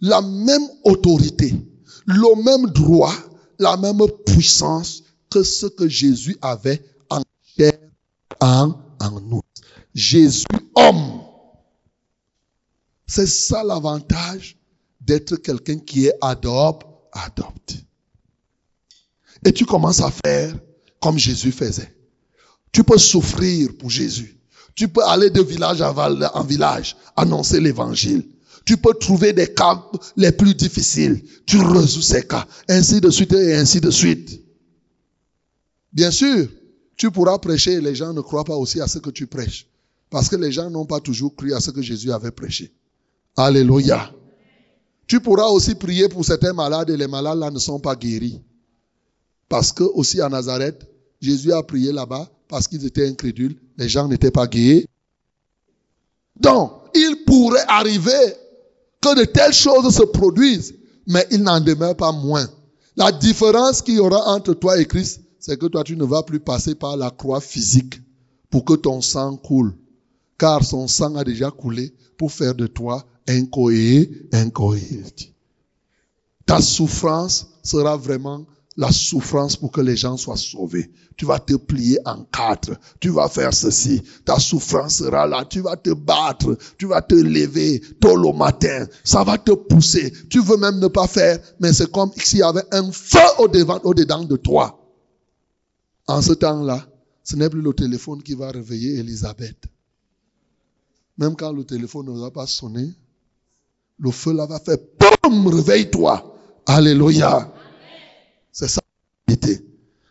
[0.00, 1.54] la même autorité,
[2.06, 3.14] le même droit,
[3.58, 7.22] la même puissance que ce que Jésus avait en
[7.56, 7.78] chair,
[8.40, 9.42] en, en nous.
[9.94, 11.22] Jésus, homme.
[13.06, 14.56] C'est ça l'avantage
[15.00, 17.76] d'être quelqu'un qui est adopte, adopté.
[19.44, 20.54] Et tu commences à faire
[21.00, 21.94] comme Jésus faisait.
[22.72, 24.38] Tu peux souffrir pour Jésus.
[24.74, 28.24] Tu peux aller de village en village, annoncer l'évangile.
[28.64, 29.82] Tu peux trouver des cas
[30.16, 31.24] les plus difficiles.
[31.46, 32.46] Tu résous ces cas.
[32.68, 34.42] Ainsi de suite et ainsi de suite.
[35.92, 36.48] Bien sûr,
[36.98, 39.66] tu pourras prêcher et les gens ne croient pas aussi à ce que tu prêches.
[40.10, 42.72] Parce que les gens n'ont pas toujours cru à ce que Jésus avait prêché.
[43.36, 44.12] Alléluia.
[45.06, 48.42] Tu pourras aussi prier pour certains malades et les malades là ne sont pas guéris.
[49.48, 50.86] Parce que aussi à Nazareth,
[51.20, 54.86] Jésus a prié là-bas parce qu'ils étaient incrédules, les gens n'étaient pas guéris.
[56.40, 58.34] Donc, il pourrait arriver
[59.00, 60.74] que de telles choses se produisent,
[61.06, 62.48] mais il n'en demeure pas moins.
[62.96, 66.22] La différence qu'il y aura entre toi et Christ, c'est que toi, tu ne vas
[66.22, 68.00] plus passer par la croix physique
[68.50, 69.74] pour que ton sang coule.
[70.38, 74.48] Car son sang a déjà coulé pour faire de toi un cohérent, un
[76.46, 80.90] Ta souffrance sera vraiment la souffrance pour que les gens soient sauvés.
[81.16, 82.78] Tu vas te plier en quatre.
[83.00, 84.02] Tu vas faire ceci.
[84.24, 85.44] Ta souffrance sera là.
[85.44, 86.56] Tu vas te battre.
[86.78, 88.86] Tu vas te lever tôt le matin.
[89.02, 90.12] Ça va te pousser.
[90.30, 93.48] Tu veux même ne pas faire, mais c'est comme s'il y avait un feu au
[93.48, 94.77] devant, au dedans de toi.
[96.08, 96.88] En ce temps-là,
[97.22, 99.66] ce n'est plus le téléphone qui va réveiller Elisabeth.
[101.18, 102.90] Même quand le téléphone ne va pas sonner,
[103.98, 106.34] le feu là va faire boum, réveille-toi.
[106.64, 107.52] Alléluia.
[108.50, 108.80] C'est ça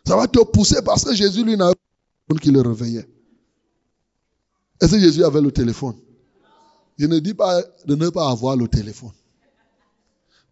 [0.06, 1.72] Ça va te pousser parce que Jésus, lui, n'a
[2.28, 3.08] pas qui le réveillait.
[4.80, 5.96] Est-ce que Jésus avait le téléphone?
[6.96, 9.12] Je ne dis pas de ne pas avoir le téléphone.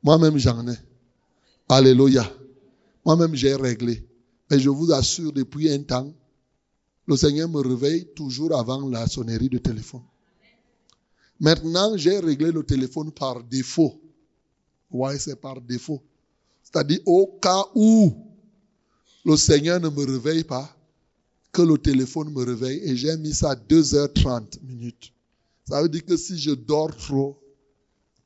[0.03, 0.77] Moi-même, j'en ai.
[1.69, 2.29] Alléluia.
[3.05, 4.05] Moi-même, j'ai réglé.
[4.51, 6.13] Mais je vous assure, depuis un temps,
[7.07, 10.03] le Seigneur me réveille toujours avant la sonnerie de téléphone.
[11.39, 14.01] Maintenant, j'ai réglé le téléphone par défaut.
[14.91, 16.03] Ouais, c'est par défaut.
[16.63, 18.15] C'est-à-dire au cas où
[19.25, 20.77] le Seigneur ne me réveille pas,
[21.53, 25.13] que le téléphone me réveille et j'ai mis ça à 2h30 minutes.
[25.69, 27.37] Ça veut dire que si je dors trop,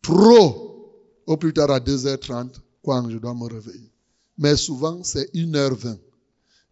[0.03, 0.93] trop,
[1.27, 2.51] au plus tard à 2h30,
[2.83, 3.91] quand je dois me réveiller.
[4.37, 5.97] Mais souvent, c'est 1h20,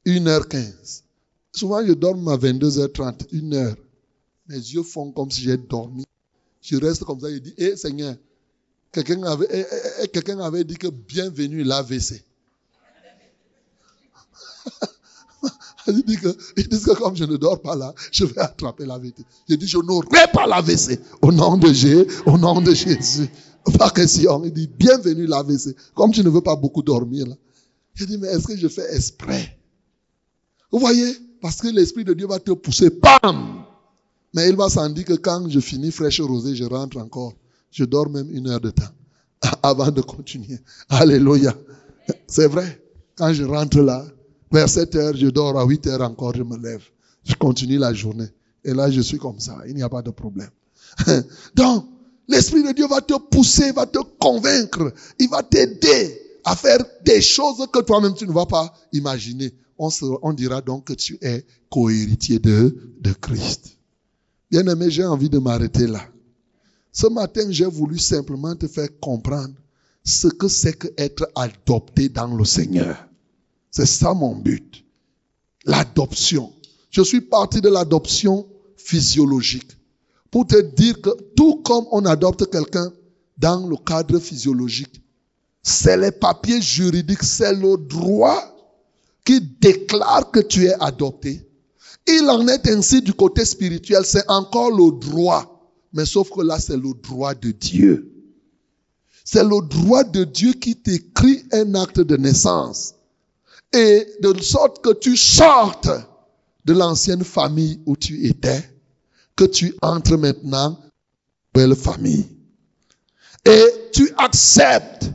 [0.07, 1.03] 1h15.
[1.53, 3.75] Souvent, je dors à 22h30, 1h.
[4.49, 6.05] Mes yeux font comme si j'ai dormi.
[6.63, 8.15] Je reste comme ça, je dis, hé Seigneur,
[8.93, 9.65] quelqu'un avait, eh,
[10.03, 12.23] eh, eh, avait dit que bienvenue l'AVC.
[15.87, 19.15] il dit que, que comme je ne dors pas là, je vais attraper l'AVC.
[19.49, 21.01] Je dis, je n'aurai pas l'AVC.
[21.23, 23.29] Au nom de Jésus, au nom de Jésus.
[23.79, 24.43] Pas question.
[24.45, 25.75] Il dit, bienvenue l'AVC.
[25.95, 27.35] Comme tu ne veux pas beaucoup dormir, là.
[28.01, 29.58] Il dit, mais est-ce que je fais exprès?
[30.71, 31.17] Vous voyez?
[31.41, 32.91] Parce que l'Esprit de Dieu va te pousser.
[32.91, 33.65] Bam!
[34.35, 37.35] Mais il va s'en dire que quand je finis fraîche rosée, je rentre encore.
[37.71, 38.93] Je dors même une heure de temps
[39.63, 40.59] avant de continuer.
[40.89, 41.55] Alléluia.
[42.27, 42.83] C'est vrai.
[43.17, 44.05] Quand je rentre là,
[44.51, 46.83] vers 7 heures, je dors à 8 heures encore, je me lève.
[47.25, 48.29] Je continue la journée.
[48.65, 49.59] Et là, je suis comme ça.
[49.67, 50.51] Il n'y a pas de problème.
[51.55, 51.87] Donc,
[52.29, 54.93] l'Esprit de Dieu va te pousser, va te convaincre.
[55.19, 59.53] Il va t'aider à faire des choses que toi-même tu ne vas pas imaginer.
[59.79, 63.79] On, dira donc que tu es cohéritier de, de Christ.
[64.51, 66.01] Bien aimé, j'ai envie de m'arrêter là.
[66.91, 69.55] Ce matin, j'ai voulu simplement te faire comprendre
[70.03, 73.07] ce que c'est que être adopté dans le Seigneur.
[73.71, 74.85] C'est ça mon but.
[75.65, 76.53] L'adoption.
[76.91, 79.77] Je suis parti de l'adoption physiologique
[80.31, 82.93] pour te dire que tout comme on adopte quelqu'un
[83.37, 85.01] dans le cadre physiologique,
[85.63, 88.58] c'est les papiers juridiques, c'est le droit
[89.29, 91.47] qui déclare que tu es adopté.
[92.07, 96.59] Il en est ainsi du côté spirituel, c'est encore le droit, mais sauf que là
[96.59, 98.11] c'est le droit de Dieu.
[99.27, 102.95] C'est le droit de Dieu qui t'écrit un acte de naissance.
[103.75, 105.91] Et de sorte que tu sortes
[106.65, 108.65] de l'ancienne famille où tu étais,
[109.37, 110.81] que tu entres maintenant
[111.53, 112.27] dans nouvelle famille.
[113.45, 115.11] Et tu acceptes.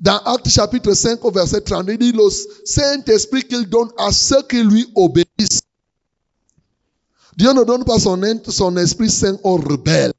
[0.00, 2.28] Dans Acte chapitre 5 au verset 30, il dit le
[2.64, 5.62] Saint-Esprit qu'il donne à ceux qui lui obéissent.
[7.36, 10.12] Dieu ne donne pas son, son Esprit Saint aux rebelles.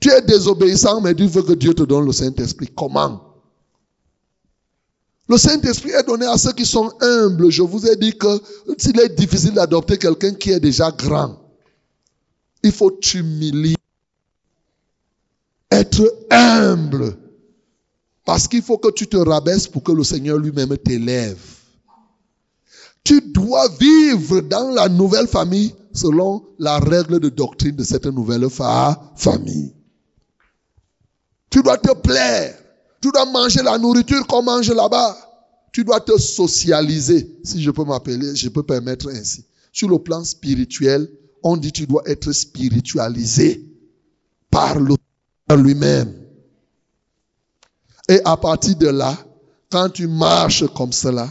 [0.00, 2.68] Tu es désobéissant, mais Dieu veut que Dieu te donne le Saint-Esprit.
[2.76, 3.28] Comment?
[5.28, 7.50] Le Saint-Esprit est donné à ceux qui sont humbles.
[7.50, 8.40] Je vous ai dit que
[8.78, 11.38] s'il est difficile d'adopter quelqu'un qui est déjà grand,
[12.62, 13.76] il faut t'humilier.
[15.70, 17.16] Être humble.
[18.28, 21.40] Parce qu'il faut que tu te rabaisses pour que le Seigneur lui-même t'élève.
[23.02, 28.46] Tu dois vivre dans la nouvelle famille selon la règle de doctrine de cette nouvelle
[28.50, 29.72] famille.
[31.48, 32.54] Tu dois te plaire.
[33.00, 35.16] Tu dois manger la nourriture qu'on mange là-bas.
[35.72, 39.46] Tu dois te socialiser, si je peux m'appeler, je peux permettre ainsi.
[39.72, 41.10] Sur le plan spirituel,
[41.42, 43.64] on dit tu dois être spiritualisé
[44.50, 44.96] par le
[45.56, 46.27] lui-même.
[48.08, 49.16] Et à partir de là,
[49.70, 51.28] quand tu marches comme cela,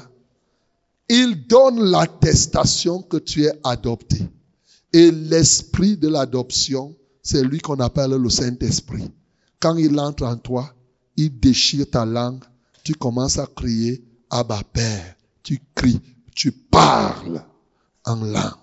[1.10, 4.28] il donne l'attestation que tu es adopté.
[4.94, 9.12] Et l'esprit de l'adoption, c'est lui qu'on appelle le Saint-Esprit.
[9.60, 10.74] Quand il entre en toi,
[11.16, 12.44] il déchire ta langue,
[12.84, 15.16] tu commences à crier Abba Père.
[15.44, 16.00] Tu cries,
[16.36, 17.44] tu parles
[18.06, 18.54] en langue.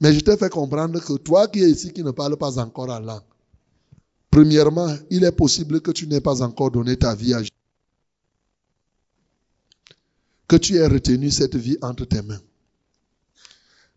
[0.00, 2.90] Mais je t'ai fait comprendre que toi qui es ici, qui ne parles pas encore
[2.90, 3.22] en langue,
[4.36, 7.50] premièrement, il est possible que tu n'aies pas encore donné ta vie à Jésus.
[10.46, 12.42] Que tu aies retenu cette vie entre tes mains.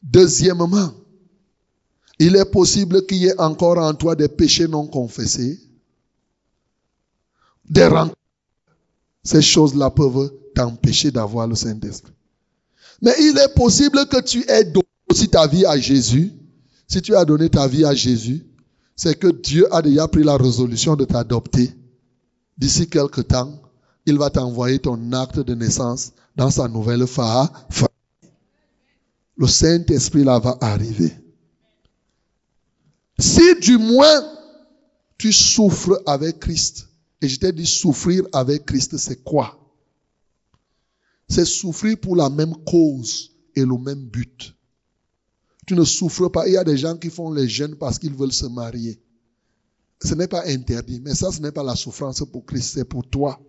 [0.01, 0.93] Deuxièmement,
[2.19, 5.59] il est possible qu'il y ait encore en toi des péchés non confessés,
[7.69, 8.15] des rencontres.
[9.23, 12.13] Ces choses-là peuvent t'empêcher d'avoir le Saint-Esprit.
[13.01, 16.31] Mais il est possible que tu aies donné aussi ta vie à Jésus.
[16.87, 18.48] Si tu as donné ta vie à Jésus,
[19.01, 21.73] c'est que Dieu a déjà pris la résolution de t'adopter.
[22.57, 23.61] D'ici quelque temps,
[24.05, 27.47] il va t'envoyer ton acte de naissance dans sa nouvelle famille.
[29.37, 31.13] Le Saint-Esprit là va arriver.
[33.17, 34.21] Si du moins
[35.17, 36.89] tu souffres avec Christ,
[37.21, 39.57] et je t'ai dit souffrir avec Christ, c'est quoi?
[41.29, 44.53] C'est souffrir pour la même cause et le même but.
[45.69, 46.47] Tu ne souffres pas.
[46.47, 48.99] Il y a des gens qui font les jeunes parce qu'ils veulent se marier.
[50.03, 53.07] Ce n'est pas interdit, mais ça, ce n'est pas la souffrance pour Christ, c'est pour
[53.07, 53.39] toi.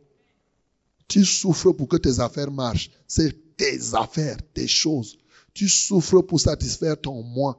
[1.08, 2.90] Tu souffres pour que tes affaires marchent.
[3.08, 5.16] C'est tes affaires, tes choses.
[5.54, 7.58] Tu souffres pour satisfaire ton moi.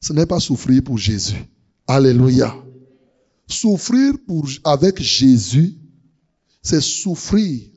[0.00, 1.44] Ce n'est pas souffrir pour Jésus.
[1.88, 2.54] Alléluia.
[3.48, 4.14] Souffrir
[4.62, 5.76] avec Jésus,
[6.62, 7.68] c'est souffrir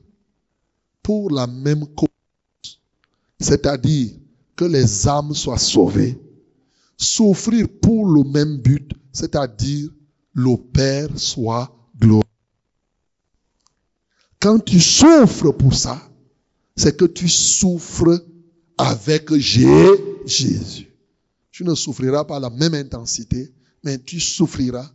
[1.02, 2.78] pour la même cause.
[3.40, 4.21] C'est-à-dire
[4.56, 6.18] que les âmes soient sauvées.
[6.96, 9.90] Souffrir pour le même but, c'est-à-dire
[10.34, 12.22] le Père soit glorifié.
[14.40, 16.00] Quand tu souffres pour ça,
[16.76, 18.24] c'est que tu souffres
[18.78, 20.88] avec Jésus.
[21.50, 23.52] Tu ne souffriras pas la même intensité,
[23.84, 24.90] mais tu souffriras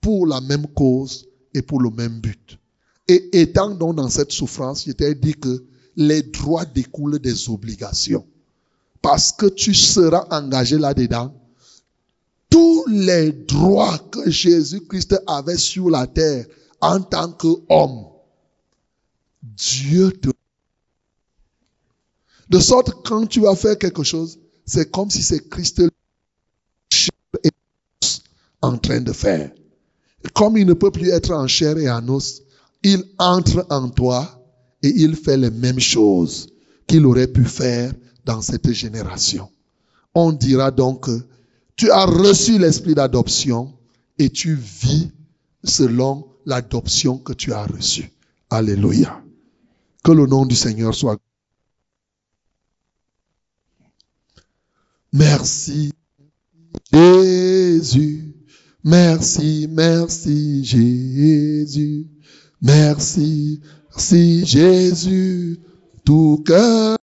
[0.00, 2.58] pour la même cause et pour le même but.
[3.06, 5.64] Et étant donc dans cette souffrance, je t'ai dit que
[5.96, 8.26] les droits découlent des obligations.
[9.02, 11.32] Parce que tu seras engagé là-dedans.
[12.50, 16.46] tous les droits que Jésus-Christ avait sur la terre
[16.80, 18.06] en tant qu'homme,
[19.42, 20.30] Dieu te...
[22.48, 25.82] De sorte que quand tu vas faire quelque chose, c'est comme si c'est Christ
[28.62, 29.50] en train de faire.
[30.34, 32.42] Comme il ne peut plus être en chair et en os,
[32.82, 34.42] il entre en toi
[34.82, 36.48] et il fait les mêmes choses
[36.86, 37.92] qu'il aurait pu faire
[38.28, 39.50] dans cette génération.
[40.14, 41.08] On dira donc
[41.76, 43.72] tu as reçu l'esprit d'adoption
[44.18, 45.10] et tu vis
[45.64, 48.12] selon l'adoption que tu as reçue.
[48.50, 49.22] Alléluia.
[50.04, 51.16] Que le nom du Seigneur soit.
[55.12, 55.92] Merci
[56.92, 58.34] Jésus.
[58.84, 62.06] Merci, merci Jésus.
[62.60, 63.60] Merci,
[63.90, 65.60] merci Jésus.
[66.04, 66.88] Tout cœur